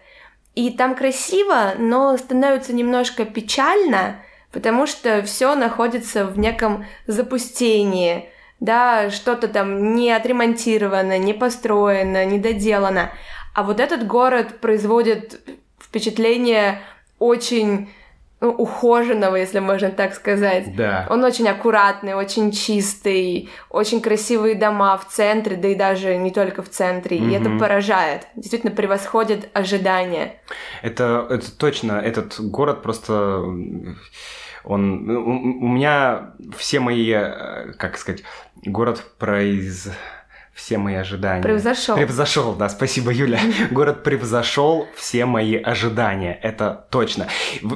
и 0.54 0.69
там 0.69 0.95
красиво, 0.95 1.73
но 1.78 2.15
становится 2.17 2.73
немножко 2.73 3.25
печально, 3.25 4.21
потому 4.54 4.88
что 4.88 5.21
все 5.23 5.54
находится 5.56 6.25
в 6.25 6.39
неком 6.39 6.86
запустении. 7.08 8.30
Да, 8.62 9.10
что-то 9.10 9.49
там 9.49 9.95
не 9.95 10.12
отремонтировано, 10.12 11.17
не 11.17 11.34
построено, 11.34 12.23
не 12.23 12.39
доделано. 12.39 13.12
А 13.54 13.63
вот 13.63 13.82
этот 13.82 14.08
город 14.08 14.62
производит 14.62 15.41
впечатление 15.78 16.82
очень 17.19 17.89
ну, 18.41 18.51
ухоженного, 18.51 19.38
если 19.38 19.60
можно 19.60 19.89
так 19.89 20.13
сказать. 20.13 20.75
Да. 20.75 21.08
Он 21.10 21.23
очень 21.23 21.47
аккуратный, 21.47 22.13
очень 22.13 22.51
чистый, 22.51 23.49
очень 23.69 24.01
красивые 24.01 24.56
дома 24.56 24.97
в 24.97 25.08
центре, 25.08 25.56
да 25.56 25.69
и 25.69 25.75
даже 25.75 26.15
не 26.17 26.32
только 26.32 26.62
в 26.62 26.69
центре. 26.69 27.17
Угу. 27.17 27.25
И 27.25 27.34
это 27.34 27.49
поражает, 27.58 28.28
действительно 28.36 28.75
превосходит 28.75 29.49
ожидания. 29.54 30.41
Это, 30.82 31.25
это 31.30 31.51
точно, 31.58 31.93
этот 31.93 32.39
город 32.39 32.82
просто... 32.84 33.43
Он, 34.67 35.10
у, 35.10 35.65
у 35.65 35.67
меня 35.67 36.34
все 36.58 36.80
мои, 36.80 37.12
э, 37.12 37.73
как 37.78 37.97
сказать, 37.97 38.23
город 38.65 39.04
произ 39.19 39.89
все 40.56 40.78
мои 40.78 40.96
ожидания. 40.96 41.44
Превзошел. 41.44 41.98
Превзошел, 41.98 42.54
да, 42.54 42.70
спасибо, 42.70 43.12
Юля. 43.12 43.39
Город 43.72 44.04
превзошел 44.04 44.88
все 44.96 45.26
мои 45.26 45.58
ожидания, 45.58 46.39
это 46.41 46.88
точно. 46.89 47.28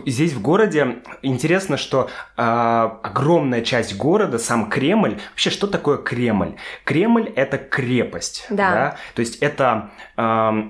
Здесь 0.05 0.31
в 0.31 0.41
городе 0.41 0.99
интересно, 1.21 1.75
что 1.75 2.09
э, 2.37 2.41
огромная 2.41 3.61
часть 3.61 3.97
города, 3.97 4.39
сам 4.39 4.69
Кремль, 4.69 5.19
вообще 5.31 5.49
что 5.49 5.67
такое 5.67 5.97
Кремль? 5.97 6.55
Кремль 6.85 7.29
это 7.35 7.57
крепость, 7.57 8.47
да. 8.49 8.71
да? 8.73 8.95
То 9.13 9.19
есть 9.19 9.35
это 9.37 9.91
э, 10.15 10.69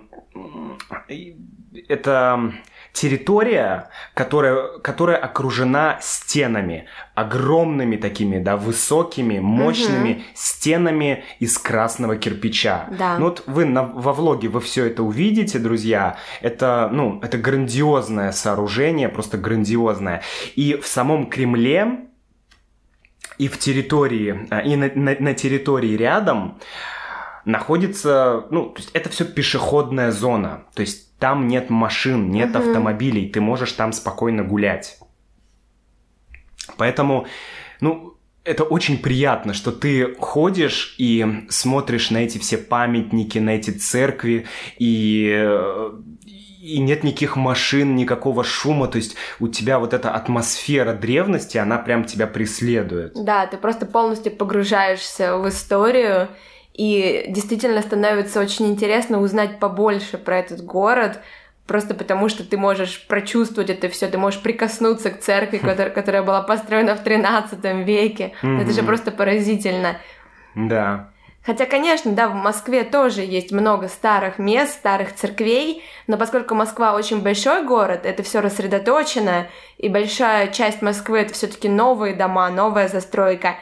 это 1.87 2.53
территория, 2.93 3.89
которая, 4.13 4.79
которая 4.79 5.17
окружена 5.17 5.97
стенами, 6.01 6.85
огромными 7.15 7.97
такими, 7.97 8.39
да, 8.39 8.57
высокими, 8.57 9.39
мощными 9.39 10.11
угу. 10.13 10.21
стенами 10.33 11.23
из 11.39 11.57
красного 11.57 12.15
кирпича. 12.15 12.87
Да. 12.97 13.17
Ну 13.17 13.25
вот 13.25 13.43
вы 13.45 13.65
на, 13.65 13.83
во 13.83 14.13
влоге 14.13 14.47
вы 14.47 14.59
все 14.61 14.85
это 14.85 15.03
увидите, 15.03 15.59
друзья. 15.59 16.17
Это, 16.41 16.89
ну, 16.91 17.19
это 17.21 17.37
грандиозное 17.37 18.31
сооружение, 18.31 19.09
просто 19.09 19.37
грандиозное. 19.37 20.21
И 20.55 20.75
в 20.75 20.87
самом 20.87 21.29
Кремле 21.29 22.05
и 23.37 23.47
в 23.47 23.57
территории, 23.57 24.47
а, 24.49 24.59
и 24.59 24.75
на, 24.75 24.91
на, 24.93 25.15
на 25.17 25.33
территории 25.33 25.95
рядом 25.95 26.59
находится, 27.45 28.45
ну, 28.51 28.69
то 28.69 28.77
есть 28.77 28.91
это 28.93 29.09
все 29.09 29.25
пешеходная 29.25 30.11
зона. 30.11 30.65
То 30.73 30.81
есть 30.81 31.08
там 31.19 31.47
нет 31.47 31.69
машин, 31.69 32.31
нет 32.31 32.55
угу. 32.55 32.59
автомобилей, 32.59 33.29
ты 33.29 33.41
можешь 33.41 33.73
там 33.73 33.91
спокойно 33.93 34.43
гулять. 34.43 34.97
Поэтому, 36.77 37.27
ну, 37.81 38.15
это 38.43 38.63
очень 38.63 38.97
приятно, 38.97 39.53
что 39.53 39.71
ты 39.71 40.15
ходишь 40.15 40.95
и 40.97 41.45
смотришь 41.49 42.09
на 42.09 42.19
эти 42.19 42.37
все 42.37 42.57
памятники, 42.57 43.37
на 43.37 43.51
эти 43.51 43.71
церкви, 43.71 44.47
и, 44.77 45.47
и 46.61 46.79
нет 46.79 47.03
никаких 47.03 47.35
машин, 47.35 47.95
никакого 47.95 48.43
шума, 48.43 48.87
то 48.87 48.97
есть 48.97 49.15
у 49.39 49.49
тебя 49.49 49.77
вот 49.77 49.93
эта 49.93 50.11
атмосфера 50.11 50.93
древности, 50.93 51.57
она 51.57 51.77
прям 51.77 52.05
тебя 52.05 52.27
преследует. 52.27 53.13
Да, 53.13 53.45
ты 53.45 53.57
просто 53.57 53.85
полностью 53.85 54.31
погружаешься 54.31 55.37
в 55.37 55.47
историю, 55.49 56.29
и 56.79 57.25
действительно 57.27 57.81
становится 57.81 58.39
очень 58.39 58.67
интересно 58.67 59.19
узнать 59.19 59.59
побольше 59.59 60.17
про 60.17 60.37
этот 60.37 60.63
город, 60.63 61.19
просто 61.67 61.93
потому 61.93 62.29
что 62.29 62.45
ты 62.45 62.57
можешь 62.57 63.05
прочувствовать 63.05 63.69
это 63.69 63.89
все, 63.89 64.07
ты 64.07 64.17
можешь 64.17 64.41
прикоснуться 64.41 65.09
к 65.09 65.19
церкви, 65.19 65.57
которая, 65.57 65.89
которая 65.89 66.23
была 66.23 66.41
построена 66.41 66.95
в 66.95 67.03
13 67.03 67.61
веке. 67.85 68.31
Mm-hmm. 68.41 68.61
Это 68.61 68.71
же 68.71 68.83
просто 68.83 69.11
поразительно. 69.11 69.97
Да. 70.55 71.09
Хотя, 71.45 71.65
конечно, 71.65 72.13
да, 72.13 72.29
в 72.29 72.35
Москве 72.35 72.85
тоже 72.85 73.23
есть 73.23 73.51
много 73.51 73.89
старых 73.89 74.39
мест, 74.39 74.71
старых 74.71 75.13
церквей, 75.13 75.83
но 76.07 76.15
поскольку 76.15 76.55
Москва 76.55 76.93
очень 76.93 77.21
большой 77.21 77.65
город, 77.65 78.05
это 78.05 78.23
все 78.23 78.39
рассредоточено, 78.39 79.47
и 79.77 79.89
большая 79.89 80.47
часть 80.47 80.81
Москвы 80.81 81.19
это 81.19 81.33
все-таки 81.33 81.67
новые 81.67 82.15
дома, 82.15 82.49
новая 82.49 82.87
застройка, 82.87 83.55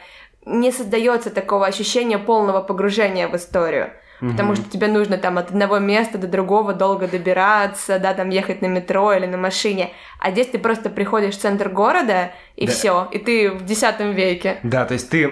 не 0.48 0.72
создается 0.72 1.30
такого 1.30 1.66
ощущения 1.66 2.18
полного 2.18 2.60
погружения 2.62 3.28
в 3.28 3.36
историю. 3.36 3.90
потому 4.20 4.56
что 4.56 4.68
тебе 4.68 4.88
нужно 4.88 5.16
там 5.16 5.38
от 5.38 5.50
одного 5.50 5.78
места 5.78 6.18
до 6.18 6.26
другого 6.26 6.74
долго 6.74 7.06
добираться, 7.06 8.00
да, 8.00 8.14
там 8.14 8.30
ехать 8.30 8.62
на 8.62 8.66
метро 8.66 9.12
или 9.12 9.26
на 9.26 9.36
машине. 9.36 9.92
А 10.18 10.32
здесь 10.32 10.48
ты 10.48 10.58
просто 10.58 10.90
приходишь 10.90 11.36
в 11.36 11.40
центр 11.40 11.68
города, 11.68 12.32
и 12.56 12.66
да. 12.66 12.72
все, 12.72 13.08
и 13.12 13.18
ты 13.18 13.52
в 13.52 13.62
X 13.62 13.82
веке. 14.00 14.58
Да, 14.64 14.84
то 14.86 14.94
есть 14.94 15.08
ты 15.08 15.28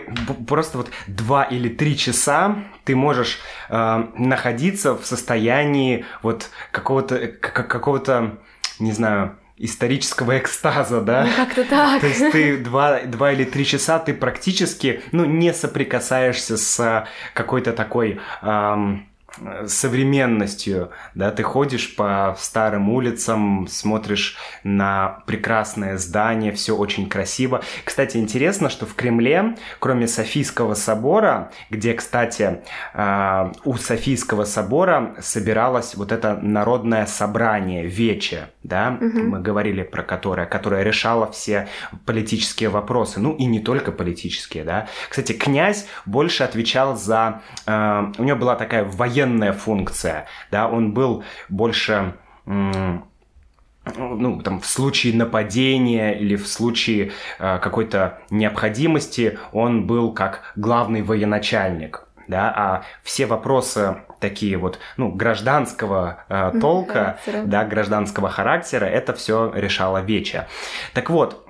просто 0.46 0.78
вот 0.78 0.90
два 1.08 1.42
или 1.42 1.68
три 1.68 1.96
часа 1.96 2.58
ты 2.84 2.94
можешь 2.94 3.40
э, 3.68 4.04
находиться 4.14 4.94
в 4.94 5.04
состоянии 5.04 6.04
вот 6.22 6.50
какого-то 6.70 7.26
какого-то 7.26 8.38
не 8.78 8.92
знаю 8.92 9.36
исторического 9.58 10.38
экстаза, 10.38 11.00
да? 11.00 11.24
Ну, 11.24 11.30
как-то 11.36 11.64
так. 11.64 12.00
То 12.00 12.06
есть 12.06 12.32
ты 12.32 12.58
два, 12.58 13.00
два 13.02 13.32
или 13.32 13.44
три 13.44 13.64
часа 13.64 13.98
ты 13.98 14.14
практически, 14.14 15.02
ну, 15.12 15.24
не 15.24 15.52
соприкасаешься 15.52 16.56
с 16.56 17.06
какой-то 17.34 17.72
такой... 17.72 18.20
Эм, 18.42 19.08
современностью, 19.66 20.90
да, 21.14 21.30
ты 21.30 21.42
ходишь 21.42 21.94
по 21.96 22.36
старым 22.38 22.88
улицам, 22.90 23.66
смотришь 23.68 24.36
на 24.64 25.22
прекрасное 25.26 25.96
здание, 25.98 26.52
все 26.52 26.76
очень 26.76 27.08
красиво. 27.08 27.62
Кстати, 27.84 28.16
интересно, 28.16 28.68
что 28.68 28.86
в 28.86 28.94
Кремле, 28.94 29.56
кроме 29.78 30.08
Софийского 30.08 30.74
собора, 30.74 31.50
где, 31.70 31.94
кстати, 31.94 32.62
а, 32.94 33.52
у 33.64 33.76
Софийского 33.76 34.44
собора 34.44 35.14
собиралось 35.20 35.94
вот 35.94 36.12
это 36.12 36.38
народное 36.40 37.06
собрание, 37.06 37.86
вече, 37.86 38.48
да, 38.62 38.96
угу. 39.00 39.18
мы 39.20 39.40
говорили 39.40 39.82
про 39.82 40.02
которое, 40.02 40.46
которое 40.46 40.82
решало 40.82 41.30
все 41.30 41.68
политические 42.04 42.68
вопросы, 42.68 43.20
ну 43.20 43.34
и 43.34 43.44
не 43.44 43.60
только 43.60 43.92
политические, 43.92 44.64
да. 44.64 44.88
Кстати, 45.08 45.32
князь 45.32 45.86
больше 46.04 46.44
отвечал 46.44 46.96
за, 46.96 47.42
а, 47.66 48.12
у 48.18 48.24
него 48.24 48.38
была 48.38 48.56
такая 48.56 48.84
военная 48.84 49.25
военная 49.26 49.52
функция, 49.52 50.26
да, 50.50 50.68
он 50.68 50.92
был 50.92 51.24
больше 51.48 52.14
ну, 52.44 54.40
там, 54.42 54.60
в 54.60 54.66
случае 54.66 55.14
нападения 55.14 56.12
или 56.12 56.34
в 56.36 56.46
случае 56.48 57.12
э, 57.38 57.58
какой-то 57.58 58.18
необходимости 58.30 59.38
он 59.52 59.86
был 59.86 60.12
как 60.12 60.52
главный 60.56 61.02
военачальник, 61.02 62.02
да, 62.26 62.52
а 62.56 62.82
все 63.04 63.26
вопросы 63.26 63.98
такие 64.18 64.56
вот, 64.56 64.80
ну, 64.96 65.12
гражданского 65.12 66.24
э, 66.28 66.52
толка, 66.60 66.92
характера. 67.24 67.42
да, 67.44 67.64
гражданского 67.64 68.28
характера, 68.28 68.86
это 68.86 69.12
все 69.12 69.52
решала 69.54 69.98
Веча. 69.98 70.48
Так 70.92 71.10
вот, 71.10 71.46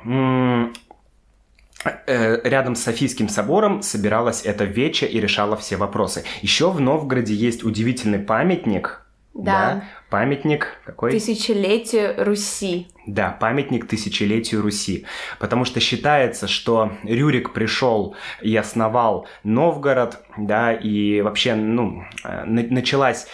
рядом 1.85 2.75
с 2.75 2.83
Софийским 2.83 3.29
собором 3.29 3.83
собиралась 3.83 4.45
эта 4.45 4.65
веча 4.65 5.07
и 5.07 5.21
решала 5.21 5.57
все 5.57 5.77
вопросы. 5.77 6.25
Еще 6.43 6.71
в 6.71 6.81
Новгороде 6.81 7.35
есть 7.35 7.65
удивительный 7.65 8.19
памятник. 8.19 9.03
Да. 9.35 9.43
да 9.45 9.85
памятник 10.11 10.79
какой? 10.85 11.11
Тысячелетию 11.11 12.25
Руси. 12.25 12.89
Да, 13.07 13.31
памятник 13.31 13.87
тысячелетию 13.87 14.63
Руси. 14.63 15.07
Потому 15.39 15.65
что 15.65 15.81
считается, 15.81 16.49
что 16.49 16.93
Рюрик 17.05 17.53
пришел 17.53 18.17
и 18.43 18.57
основал 18.57 19.27
Новгород, 19.45 20.23
да, 20.37 20.73
и 20.73 21.21
вообще, 21.21 21.55
ну, 21.55 22.05
э, 22.25 22.45
началась 22.45 23.27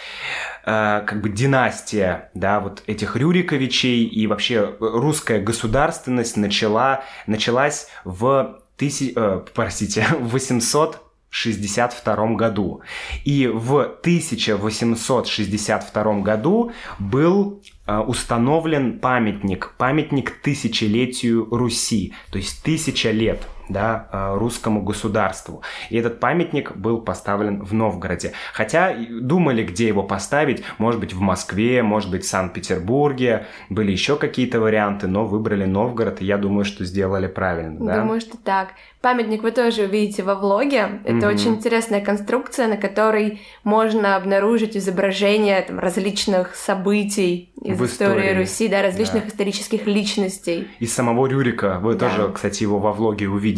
э, 0.65 1.03
как 1.05 1.21
бы 1.21 1.29
династия, 1.29 2.29
да, 2.33 2.59
вот 2.59 2.83
этих 2.87 3.15
Рюриковичей, 3.15 4.03
и 4.03 4.27
вообще 4.27 4.75
русская 4.79 5.39
государственность 5.39 6.37
начала, 6.37 7.03
началась 7.27 7.87
в 8.03 8.61
тысяч, 8.77 9.13
э, 9.15 9.41
простите, 9.53 10.05
в 10.19 10.29
800 10.29 11.12
1962 11.33 12.35
году. 12.35 12.81
И 13.25 13.47
в 13.47 13.79
1862 13.79 16.21
году 16.21 16.71
был 16.99 17.59
э, 17.87 17.97
установлен 17.97 18.99
памятник, 18.99 19.73
памятник 19.77 20.39
тысячелетию 20.41 21.47
Руси, 21.49 22.13
то 22.31 22.37
есть 22.37 22.61
тысяча 22.63 23.09
лет 23.09 23.47
да, 23.69 24.07
э, 24.11 24.37
русскому 24.37 24.81
государству. 24.81 25.61
И 25.89 25.97
этот 25.97 26.19
памятник 26.19 26.75
был 26.75 27.01
поставлен 27.01 27.63
в 27.63 27.73
Новгороде. 27.73 28.33
Хотя 28.53 28.93
думали, 28.93 29.63
где 29.63 29.87
его 29.87 30.03
поставить, 30.03 30.63
может 30.77 30.99
быть, 30.99 31.13
в 31.13 31.19
Москве, 31.19 31.83
может 31.83 32.11
быть, 32.11 32.23
в 32.23 32.27
Санкт-Петербурге, 32.27 33.47
были 33.69 33.91
еще 33.91 34.15
какие-то 34.15 34.59
варианты, 34.59 35.07
но 35.07 35.25
выбрали 35.25 35.65
Новгород, 35.65 36.21
и 36.21 36.25
я 36.25 36.37
думаю, 36.37 36.65
что 36.65 36.85
сделали 36.85 37.27
правильно. 37.27 37.85
Да? 37.85 38.01
Думаю, 38.01 38.21
что 38.21 38.37
так. 38.37 38.69
Памятник 39.01 39.43
вы 39.43 39.51
тоже 39.51 39.83
увидите 39.83 40.23
во 40.23 40.35
влоге. 40.35 41.01
Это 41.03 41.27
mm-hmm. 41.27 41.33
очень 41.33 41.49
интересная 41.55 41.99
конструкция, 41.99 42.67
на 42.67 42.77
которой 42.77 43.41
можно 43.63 44.15
обнаружить 44.15 44.77
изображения 44.77 45.61
там, 45.61 45.79
различных 45.79 46.55
событий 46.55 47.51
из 47.61 47.77
в 47.77 47.85
истории. 47.85 48.21
истории 48.21 48.39
Руси, 48.39 48.67
да, 48.69 48.81
различных 48.81 49.23
да. 49.23 49.29
исторических 49.29 49.87
личностей. 49.87 50.69
И 50.79 50.85
самого 50.85 51.27
Рюрика. 51.27 51.79
Вы 51.81 51.95
да. 51.95 52.09
тоже, 52.09 52.31
кстати, 52.31 52.63
его 52.63 52.79
во 52.79 52.93
влоге 52.93 53.27
увидите. 53.27 53.52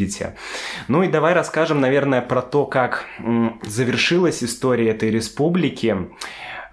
Ну 0.87 1.03
и 1.03 1.07
давай 1.07 1.33
расскажем, 1.33 1.81
наверное, 1.81 2.21
про 2.21 2.41
то, 2.41 2.65
как 2.65 3.05
завершилась 3.63 4.43
история 4.43 4.89
этой 4.89 5.11
республики. 5.11 5.95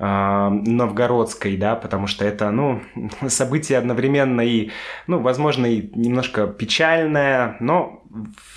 А, 0.05 0.51
новгородской, 0.51 1.57
да, 1.57 1.77
потому 1.77 2.09
что 2.09 2.25
это, 2.25 2.51
ну, 2.51 2.83
событие 3.29 3.79
одновременно 3.79 4.41
и, 4.41 4.73
ну, 5.07 5.21
возможно, 5.21 5.67
и 5.67 5.91
немножко 5.95 6.49
печальное, 6.49 7.57
но 7.61 8.03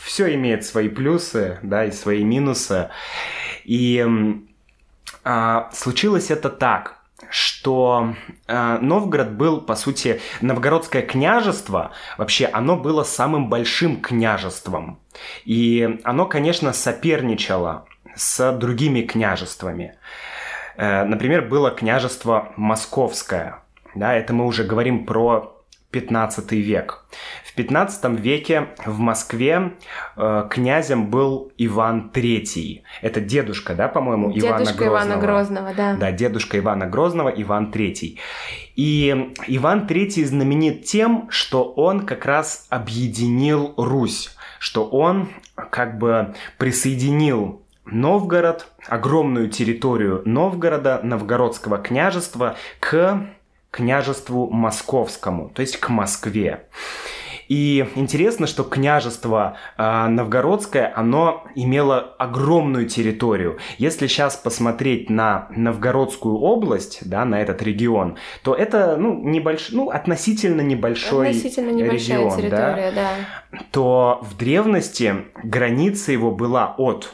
все 0.04 0.34
имеет 0.34 0.66
свои 0.66 0.90
плюсы, 0.90 1.60
да, 1.62 1.86
и 1.86 1.92
свои 1.92 2.24
минусы. 2.24 2.90
И 3.64 4.04
а, 5.24 5.70
случилось 5.72 6.32
это 6.32 6.50
так, 6.50 7.05
что 7.30 8.16
э, 8.48 8.78
Новгород 8.82 9.32
был, 9.32 9.62
по 9.62 9.76
сути, 9.76 10.22
новгородское 10.42 11.02
княжество, 11.02 11.92
вообще 12.18 12.46
оно 12.46 12.76
было 12.78 13.04
самым 13.04 13.50
большим 13.50 14.02
княжеством. 14.02 15.00
И 15.46 16.00
оно, 16.04 16.26
конечно, 16.26 16.74
соперничало 16.74 17.86
с 18.16 18.52
другими 18.54 19.02
княжествами. 19.02 19.96
Э, 20.78 21.04
например, 21.04 21.48
было 21.48 21.72
княжество 21.72 22.54
Московское. 22.56 23.62
Да, 23.94 24.14
это 24.14 24.34
мы 24.34 24.46
уже 24.46 24.64
говорим 24.64 25.06
про 25.06 25.56
15 25.92 26.52
век. 26.52 27.06
В 27.56 27.58
15 27.58 28.20
веке 28.20 28.68
в 28.86 29.00
Москве 29.00 29.76
э, 30.18 30.48
князем 30.50 31.10
был 31.10 31.54
Иван 31.58 32.12
III. 32.14 32.82
Это 33.02 33.22
дедушка, 33.22 33.76
да, 33.76 33.88
по-моему, 33.88 34.30
Ивана 34.38 34.74
Грозного. 34.74 34.90
Ивана 34.90 35.16
Грозного, 35.16 35.74
да. 35.74 35.96
Да, 35.96 36.12
дедушка 36.12 36.60
Ивана 36.60 36.86
Грозного, 36.86 37.30
Иван 37.30 37.72
III. 37.72 38.20
И 38.76 39.32
Иван 39.48 39.88
III 39.88 40.26
знаменит 40.26 40.84
тем, 40.84 41.28
что 41.30 41.64
он 41.64 42.06
как 42.06 42.26
раз 42.26 42.68
объединил 42.70 43.74
Русь, 43.78 44.36
что 44.60 44.86
он 44.86 45.30
как 45.70 45.98
бы 45.98 46.36
присоединил 46.58 47.62
Новгород, 47.86 48.68
огромную 48.86 49.50
территорию 49.50 50.24
Новгорода, 50.26 51.00
Новгородского 51.04 51.78
княжества 51.78 52.58
к 52.82 53.30
княжеству 53.72 54.50
московскому, 54.50 55.48
то 55.56 55.62
есть 55.62 55.78
к 55.78 55.88
Москве. 55.88 56.66
И 57.48 57.86
интересно, 57.96 58.48
что 58.48 58.64
княжество 58.64 59.58
э, 59.78 60.08
новгородское, 60.08 60.92
оно 60.96 61.44
имело 61.56 62.16
огромную 62.18 62.88
территорию. 62.88 63.58
Если 63.78 64.08
сейчас 64.08 64.36
посмотреть 64.36 65.10
на 65.10 65.48
Новгородскую 65.56 66.38
область, 66.38 67.08
да, 67.08 67.26
на 67.26 67.42
этот 67.42 67.62
регион, 67.62 68.18
то 68.44 68.54
это, 68.54 68.98
ну, 68.98 69.14
небольш... 69.24 69.70
ну 69.72 69.90
относительно 69.90 70.62
небольшой 70.62 71.30
относительно 71.30 71.72
небольшая 71.72 72.18
регион, 72.18 72.38
территория, 72.38 72.92
да, 72.92 73.10
да. 73.52 73.60
То 73.72 74.20
в 74.22 74.38
древности 74.38 75.16
граница 75.44 76.12
его 76.12 76.32
была 76.32 76.76
от 76.78 77.14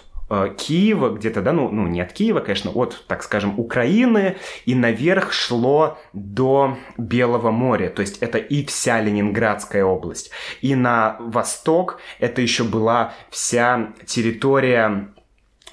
Киева, 0.57 1.09
где-то, 1.09 1.41
да, 1.41 1.51
ну, 1.51 1.69
ну, 1.69 1.87
не 1.87 2.01
от 2.01 2.13
Киева, 2.13 2.39
конечно, 2.39 2.71
от, 2.71 3.03
так 3.07 3.23
скажем, 3.23 3.59
Украины, 3.59 4.37
и 4.65 4.75
наверх 4.75 5.33
шло 5.33 5.97
до 6.13 6.77
Белого 6.97 7.51
моря, 7.51 7.89
то 7.89 8.01
есть 8.01 8.19
это 8.19 8.37
и 8.37 8.65
вся 8.65 9.01
Ленинградская 9.01 9.83
область. 9.83 10.31
И 10.61 10.75
на 10.75 11.17
восток 11.19 11.99
это 12.19 12.41
еще 12.41 12.63
была 12.63 13.13
вся 13.29 13.93
территория 14.05 15.09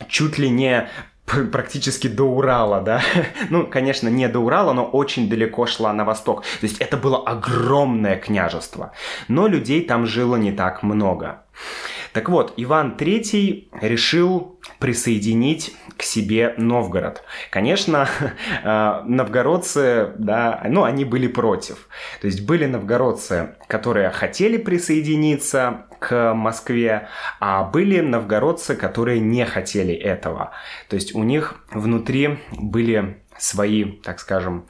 чуть 0.09 0.39
ли 0.39 0.51
не 0.51 0.89
практически 1.53 2.09
до 2.09 2.25
Урала, 2.25 2.81
да. 2.81 3.03
ну, 3.51 3.67
конечно, 3.67 4.09
не 4.09 4.29
до 4.29 4.41
Урала, 4.41 4.73
но 4.73 4.85
очень 4.85 5.29
далеко 5.29 5.67
шла 5.67 5.93
на 5.93 6.05
восток. 6.05 6.43
То 6.61 6.67
есть 6.67 6.79
это 6.79 6.97
было 6.97 7.19
огромное 7.19 8.17
княжество. 8.17 8.93
Но 9.29 9.47
людей 9.47 9.83
там 9.83 10.07
жило 10.07 10.37
не 10.37 10.53
так 10.53 10.83
много. 10.83 11.43
Так 12.13 12.29
вот, 12.29 12.55
Иван 12.57 12.97
III 12.99 13.69
решил 13.81 14.59
присоединить 14.79 15.75
к 15.97 16.03
себе 16.03 16.55
Новгород. 16.57 17.23
Конечно, 17.51 18.09
э, 18.65 19.03
новгородцы, 19.05 20.13
да, 20.19 20.63
ну, 20.69 20.85
они 20.85 21.05
были 21.05 21.27
против. 21.27 21.89
То 22.21 22.27
есть 22.27 22.47
были 22.47 22.67
новгородцы, 22.67 23.57
которые 23.67 24.11
хотели 24.11 24.57
присоединиться 24.57 25.87
к 25.99 26.33
Москве, 26.35 27.09
а 27.41 27.65
были 27.65 28.01
новгородцы, 28.01 28.77
которые 28.77 29.21
не 29.21 29.45
хотели 29.45 29.95
этого. 29.95 30.53
То 30.89 30.95
есть 30.95 31.15
у 31.15 31.23
них 31.23 31.57
внутри 31.73 32.39
были 32.53 33.23
свои, 33.39 33.85
так 33.85 34.21
скажем, 34.21 34.67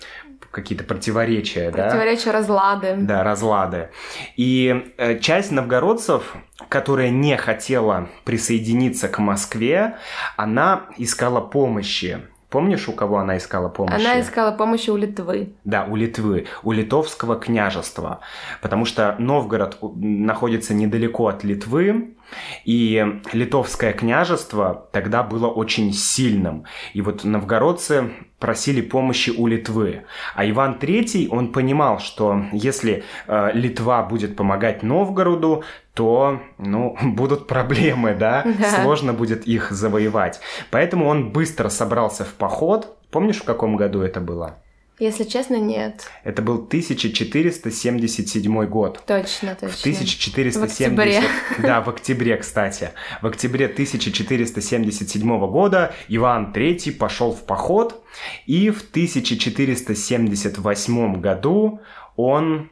какие-то 0.51 0.85
противоречия, 0.85 1.71
противоречия, 1.71 2.27
да? 2.27 2.33
разлады. 2.33 2.95
Да, 2.99 3.23
разлады. 3.23 3.91
И 4.37 4.93
э, 4.97 5.19
часть 5.19 5.51
новгородцев, 5.51 6.35
которая 6.69 7.11
не 7.11 7.37
хотела 7.37 8.09
присоединиться 8.25 9.09
к 9.09 9.19
Москве, 9.19 9.97
она 10.37 10.87
искала 10.97 11.41
помощи 11.41 12.21
Помнишь, 12.51 12.89
у 12.89 12.93
кого 12.93 13.19
она 13.19 13.37
искала 13.37 13.69
помощи? 13.69 13.95
Она 13.95 14.21
искала 14.21 14.53
помощи 14.53 14.89
у 14.89 14.97
Литвы. 14.97 15.53
Да, 15.65 15.85
у 15.85 15.97
Литвы, 15.97 16.47
у 16.63 16.73
литовского 16.73 17.37
княжества. 17.37 18.21
Потому 18.63 18.87
что 18.87 19.17
Новгород 19.19 19.77
находится 19.83 20.73
недалеко 20.73 21.27
от 21.27 21.45
Литвы, 21.45 22.15
и 22.65 23.21
литовское 23.33 23.93
княжество 23.93 24.89
тогда 24.93 25.23
было 25.23 25.47
очень 25.47 25.93
сильным. 25.93 26.65
И 26.93 27.01
вот 27.01 27.25
новгородцы 27.25 28.11
просили 28.39 28.81
помощи 28.81 29.31
у 29.31 29.47
Литвы. 29.47 30.05
А 30.35 30.49
Иван 30.49 30.79
III, 30.81 31.29
он 31.29 31.53
понимал, 31.53 31.99
что 31.99 32.45
если 32.53 33.05
э, 33.27 33.51
Литва 33.55 34.03
будет 34.03 34.37
помогать 34.37 34.83
Новгороду, 34.83 35.65
то, 35.95 36.41
ну, 36.59 36.97
будут 37.03 37.47
проблемы, 37.47 38.15
да? 38.15 38.45
да, 38.45 38.83
сложно 38.83 39.13
будет 39.13 39.47
их 39.47 39.71
завоевать. 39.71 40.41
Поэтому 40.71 41.07
он 41.07 41.33
быстро 41.33 41.69
собрался 41.69 42.25
в 42.25 42.35
поход. 42.35 42.97
Помнишь, 43.11 43.39
в 43.39 43.45
каком 43.45 43.77
году 43.77 44.03
это 44.03 44.21
было? 44.21 44.59
Если 44.99 45.25
честно, 45.25 45.57
нет. 45.57 46.11
Это 46.25 46.43
был 46.43 46.57
1477 46.57 48.67
год. 48.67 49.03
Точно, 49.07 49.55
точно. 49.55 49.69
В 49.69 49.81
1470... 49.81 50.61
В 50.61 50.65
октябре. 50.65 51.23
Да, 51.59 51.81
в 51.81 51.89
октябре, 51.89 52.37
кстати. 52.37 52.91
В 53.23 53.29
октябре 53.29 53.67
1477 53.67 55.47
года 55.47 55.95
Иван 56.09 56.53
III 56.53 56.91
пошел 56.93 57.33
в 57.33 57.45
поход, 57.45 58.05
и 58.47 58.71
в 58.71 58.83
1478 58.91 61.21
году 61.21 61.81
он 62.17 62.71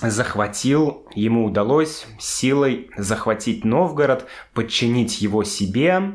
захватил, 0.00 1.06
ему 1.14 1.44
удалось 1.44 2.06
силой 2.18 2.88
захватить 2.96 3.62
Новгород, 3.64 4.24
подчинить 4.54 5.20
его 5.20 5.44
себе. 5.44 6.14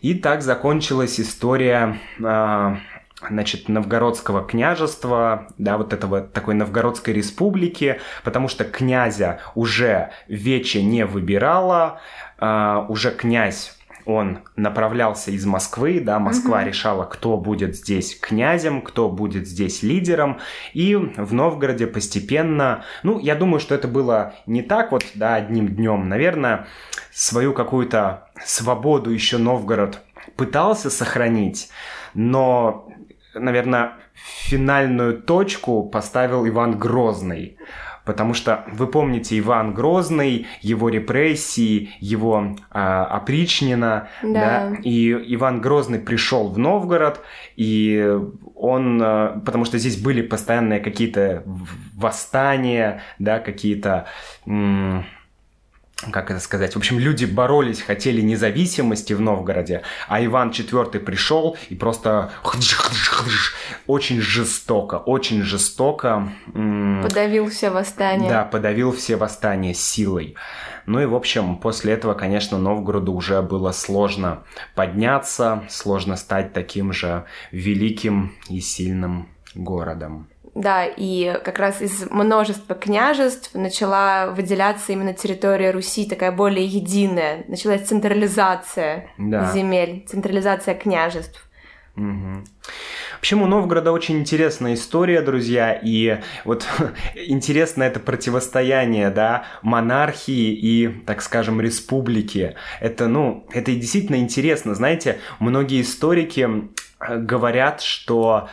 И 0.00 0.14
так 0.14 0.40
закончилась 0.42 1.20
история 1.20 2.00
э, 2.18 2.76
значит, 3.28 3.68
новгородского 3.68 4.44
княжества, 4.44 5.48
да, 5.58 5.76
вот 5.78 5.92
этого 5.92 6.20
такой 6.20 6.54
новгородской 6.54 7.14
республики, 7.14 8.00
потому 8.24 8.48
что 8.48 8.64
князя 8.64 9.40
уже 9.54 10.10
Вече 10.28 10.82
не 10.82 11.06
выбирала, 11.06 12.00
э, 12.38 12.84
уже 12.88 13.10
князь 13.10 13.76
он 14.06 14.38
направлялся 14.54 15.32
из 15.32 15.44
Москвы, 15.44 16.00
да, 16.00 16.18
Москва 16.20 16.60
угу. 16.60 16.68
решала, 16.68 17.04
кто 17.04 17.36
будет 17.36 17.74
здесь 17.74 18.16
князем, 18.18 18.80
кто 18.80 19.08
будет 19.08 19.48
здесь 19.48 19.82
лидером, 19.82 20.38
и 20.72 20.94
в 20.94 21.34
Новгороде 21.34 21.88
постепенно, 21.88 22.84
ну, 23.02 23.18
я 23.18 23.34
думаю, 23.34 23.58
что 23.58 23.74
это 23.74 23.88
было 23.88 24.34
не 24.46 24.62
так 24.62 24.92
вот, 24.92 25.04
да, 25.14 25.34
одним 25.34 25.68
днем, 25.68 26.08
наверное, 26.08 26.68
свою 27.12 27.52
какую-то 27.52 28.28
свободу 28.44 29.10
еще 29.10 29.38
Новгород 29.38 30.00
пытался 30.36 30.88
сохранить, 30.88 31.68
но, 32.14 32.88
наверное, 33.38 33.94
финальную 34.14 35.22
точку 35.22 35.88
поставил 35.88 36.46
Иван 36.46 36.78
Грозный. 36.78 37.58
Потому 38.04 38.34
что 38.34 38.64
вы 38.70 38.86
помните 38.86 39.36
Иван 39.36 39.74
Грозный, 39.74 40.46
его 40.60 40.88
репрессии, 40.88 41.90
его 41.98 42.54
э, 42.70 42.78
опричнина, 42.78 44.08
да. 44.22 44.70
да, 44.70 44.76
и 44.84 45.10
Иван 45.34 45.60
Грозный 45.60 45.98
пришел 45.98 46.48
в 46.48 46.56
Новгород, 46.56 47.20
и 47.56 48.16
он, 48.54 49.02
э, 49.02 49.40
потому 49.44 49.64
что 49.64 49.78
здесь 49.78 50.00
были 50.00 50.22
постоянные 50.22 50.78
какие-то 50.78 51.42
восстания, 51.96 53.02
да, 53.18 53.40
какие-то 53.40 54.06
м- 54.46 55.04
как 56.12 56.30
это 56.30 56.40
сказать, 56.40 56.74
в 56.74 56.76
общем, 56.76 56.98
люди 56.98 57.24
боролись, 57.24 57.80
хотели 57.80 58.20
независимости 58.20 59.14
в 59.14 59.20
Новгороде, 59.20 59.82
а 60.08 60.22
Иван 60.22 60.50
IV 60.50 60.98
пришел 61.00 61.56
и 61.70 61.74
просто 61.74 62.32
очень 63.86 64.20
жестоко, 64.20 64.96
очень 64.96 65.42
жестоко... 65.42 66.28
Подавил 67.02 67.48
все 67.48 67.70
восстания. 67.70 68.28
Да, 68.28 68.44
подавил 68.44 68.92
все 68.92 69.16
восстания 69.16 69.72
силой. 69.72 70.36
Ну 70.84 71.00
и, 71.00 71.06
в 71.06 71.14
общем, 71.14 71.56
после 71.56 71.94
этого, 71.94 72.12
конечно, 72.12 72.58
Новгороду 72.58 73.12
уже 73.14 73.40
было 73.40 73.72
сложно 73.72 74.44
подняться, 74.74 75.64
сложно 75.70 76.16
стать 76.16 76.52
таким 76.52 76.92
же 76.92 77.24
великим 77.52 78.34
и 78.50 78.60
сильным 78.60 79.28
городом. 79.54 80.28
Да, 80.56 80.86
и 80.86 81.38
как 81.44 81.58
раз 81.58 81.82
из 81.82 82.10
множества 82.10 82.74
княжеств 82.74 83.50
начала 83.52 84.28
выделяться 84.30 84.90
именно 84.92 85.12
территория 85.12 85.70
Руси, 85.70 86.08
такая 86.08 86.32
более 86.32 86.64
единая. 86.64 87.44
Началась 87.46 87.82
централизация 87.82 89.10
да. 89.18 89.52
земель, 89.52 90.06
централизация 90.08 90.74
княжеств. 90.74 91.46
Угу. 91.94 92.44
Вообще 93.16 93.36
у 93.36 93.46
Новгорода 93.46 93.92
очень 93.92 94.18
интересная 94.18 94.74
история, 94.74 95.20
друзья, 95.20 95.74
и 95.74 96.20
вот 96.46 96.66
интересно 97.14 97.82
это 97.82 98.00
противостояние, 98.00 99.10
да, 99.10 99.44
монархии 99.60 100.54
и, 100.54 100.88
так 101.04 101.20
скажем, 101.20 101.60
республики. 101.60 102.56
Это, 102.80 103.08
ну, 103.08 103.46
это 103.52 103.74
действительно 103.74 104.16
интересно. 104.16 104.74
Знаете, 104.74 105.18
многие 105.38 105.82
историки 105.82 106.48
э, 106.98 107.18
говорят, 107.18 107.82
что 107.82 108.48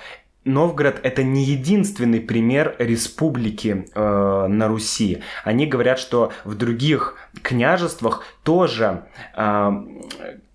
Новгород 0.45 0.99
это 1.03 1.23
не 1.23 1.43
единственный 1.43 2.19
пример 2.19 2.75
республики 2.79 3.87
э, 3.93 4.47
на 4.47 4.67
Руси. 4.67 5.23
Они 5.43 5.65
говорят, 5.65 5.99
что 5.99 6.31
в 6.43 6.55
других 6.55 7.15
княжествах 7.41 8.23
тоже 8.43 9.05
э, 9.35 9.71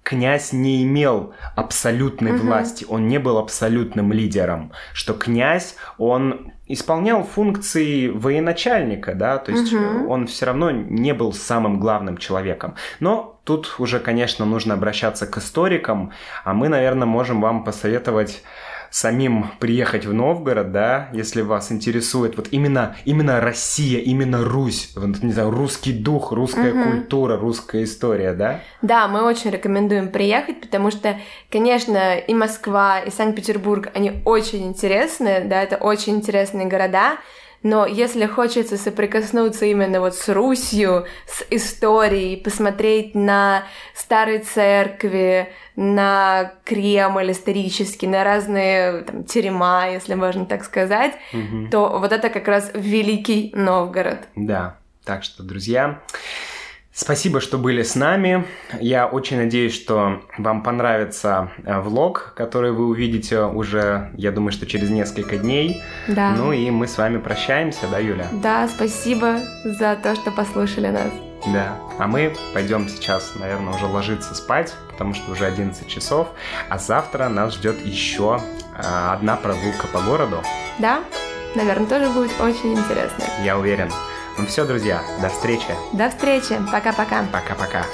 князь 0.08 0.54
не 0.54 0.82
имел 0.84 1.34
абсолютной 1.54 2.36
угу. 2.36 2.46
власти, 2.46 2.86
он 2.88 3.08
не 3.08 3.18
был 3.18 3.36
абсолютным 3.36 4.10
лидером, 4.10 4.72
что 4.94 5.12
князь 5.12 5.76
он 5.98 6.52
исполнял 6.66 7.24
функции 7.24 8.08
военачальника, 8.08 9.14
да, 9.14 9.36
то 9.36 9.52
есть 9.52 9.70
угу. 9.70 10.08
он 10.08 10.26
все 10.26 10.46
равно 10.46 10.70
не 10.70 11.12
был 11.12 11.34
самым 11.34 11.78
главным 11.78 12.16
человеком. 12.16 12.74
Но 13.00 13.38
тут 13.44 13.76
уже, 13.78 14.00
конечно, 14.00 14.46
нужно 14.46 14.74
обращаться 14.74 15.26
к 15.26 15.36
историкам, 15.36 16.12
а 16.42 16.54
мы, 16.54 16.68
наверное, 16.68 17.06
можем 17.06 17.42
вам 17.42 17.62
посоветовать 17.64 18.42
самим 18.90 19.50
приехать 19.60 20.06
в 20.06 20.12
Новгород, 20.12 20.72
да, 20.72 21.08
если 21.12 21.42
вас 21.42 21.70
интересует 21.72 22.36
вот 22.36 22.48
именно, 22.50 22.96
именно 23.04 23.40
Россия, 23.40 24.00
именно 24.00 24.44
Русь, 24.44 24.92
вот, 24.96 25.22
не 25.22 25.32
знаю, 25.32 25.50
русский 25.50 25.92
дух, 25.92 26.32
русская 26.32 26.72
угу. 26.72 26.90
культура, 26.90 27.36
русская 27.36 27.84
история, 27.84 28.32
да? 28.32 28.60
Да, 28.82 29.08
мы 29.08 29.22
очень 29.22 29.50
рекомендуем 29.50 30.10
приехать, 30.10 30.60
потому 30.60 30.90
что, 30.90 31.18
конечно, 31.50 32.16
и 32.16 32.34
Москва, 32.34 33.00
и 33.00 33.10
Санкт-Петербург, 33.10 33.90
они 33.94 34.22
очень 34.24 34.66
интересны, 34.66 35.44
да, 35.44 35.62
это 35.62 35.76
очень 35.76 36.16
интересные 36.16 36.66
города, 36.66 37.18
но 37.62 37.86
если 37.86 38.26
хочется 38.26 38.76
соприкоснуться 38.76 39.66
именно 39.66 40.00
вот 40.00 40.14
с 40.14 40.28
Русью, 40.28 41.06
с 41.26 41.44
историей, 41.50 42.36
посмотреть 42.36 43.14
на 43.14 43.64
старые 43.94 44.40
церкви, 44.40 45.52
на 45.76 46.52
Кремль 46.64 47.32
исторический, 47.32 48.06
на 48.06 48.24
разные 48.24 49.02
там, 49.02 49.24
терема, 49.24 49.90
если 49.90 50.14
можно 50.14 50.46
так 50.46 50.64
сказать, 50.64 51.14
угу. 51.32 51.68
то 51.70 51.98
вот 51.98 52.12
это 52.12 52.28
как 52.30 52.46
раз 52.48 52.70
Великий 52.74 53.52
Новгород. 53.54 54.20
Да, 54.36 54.78
так 55.04 55.24
что, 55.24 55.42
друзья, 55.42 56.02
Спасибо, 56.98 57.40
что 57.40 57.58
были 57.58 57.84
с 57.84 57.94
нами. 57.94 58.44
Я 58.80 59.06
очень 59.06 59.36
надеюсь, 59.36 59.72
что 59.72 60.20
вам 60.36 60.64
понравится 60.64 61.52
э, 61.62 61.78
влог, 61.80 62.32
который 62.34 62.72
вы 62.72 62.88
увидите 62.88 63.42
уже, 63.42 64.10
я 64.16 64.32
думаю, 64.32 64.50
что 64.50 64.66
через 64.66 64.90
несколько 64.90 65.36
дней. 65.36 65.80
Да. 66.08 66.34
Ну 66.36 66.52
и 66.52 66.68
мы 66.70 66.88
с 66.88 66.98
вами 66.98 67.18
прощаемся, 67.18 67.86
да, 67.88 68.00
Юля? 68.00 68.26
Да, 68.32 68.66
спасибо 68.66 69.38
за 69.62 69.94
то, 70.02 70.16
что 70.16 70.32
послушали 70.32 70.88
нас. 70.88 71.12
Да. 71.46 71.78
А 72.00 72.08
мы 72.08 72.34
пойдем 72.52 72.88
сейчас, 72.88 73.34
наверное, 73.36 73.74
уже 73.74 73.86
ложиться 73.86 74.34
спать, 74.34 74.74
потому 74.90 75.14
что 75.14 75.30
уже 75.30 75.46
11 75.46 75.86
часов. 75.86 76.26
А 76.68 76.78
завтра 76.78 77.28
нас 77.28 77.54
ждет 77.54 77.76
еще 77.86 78.40
э, 78.76 78.82
одна 78.82 79.36
прогулка 79.36 79.86
по 79.86 80.00
городу. 80.00 80.42
Да, 80.80 81.04
наверное, 81.54 81.86
тоже 81.86 82.10
будет 82.10 82.32
очень 82.40 82.72
интересно. 82.72 83.22
Я 83.44 83.56
уверен. 83.56 83.88
Ну 84.38 84.46
все, 84.46 84.64
друзья, 84.64 85.02
до 85.20 85.28
встречи. 85.28 85.74
До 85.92 86.08
встречи. 86.08 86.60
Пока-пока. 86.70 87.24
Пока-пока. 87.32 87.84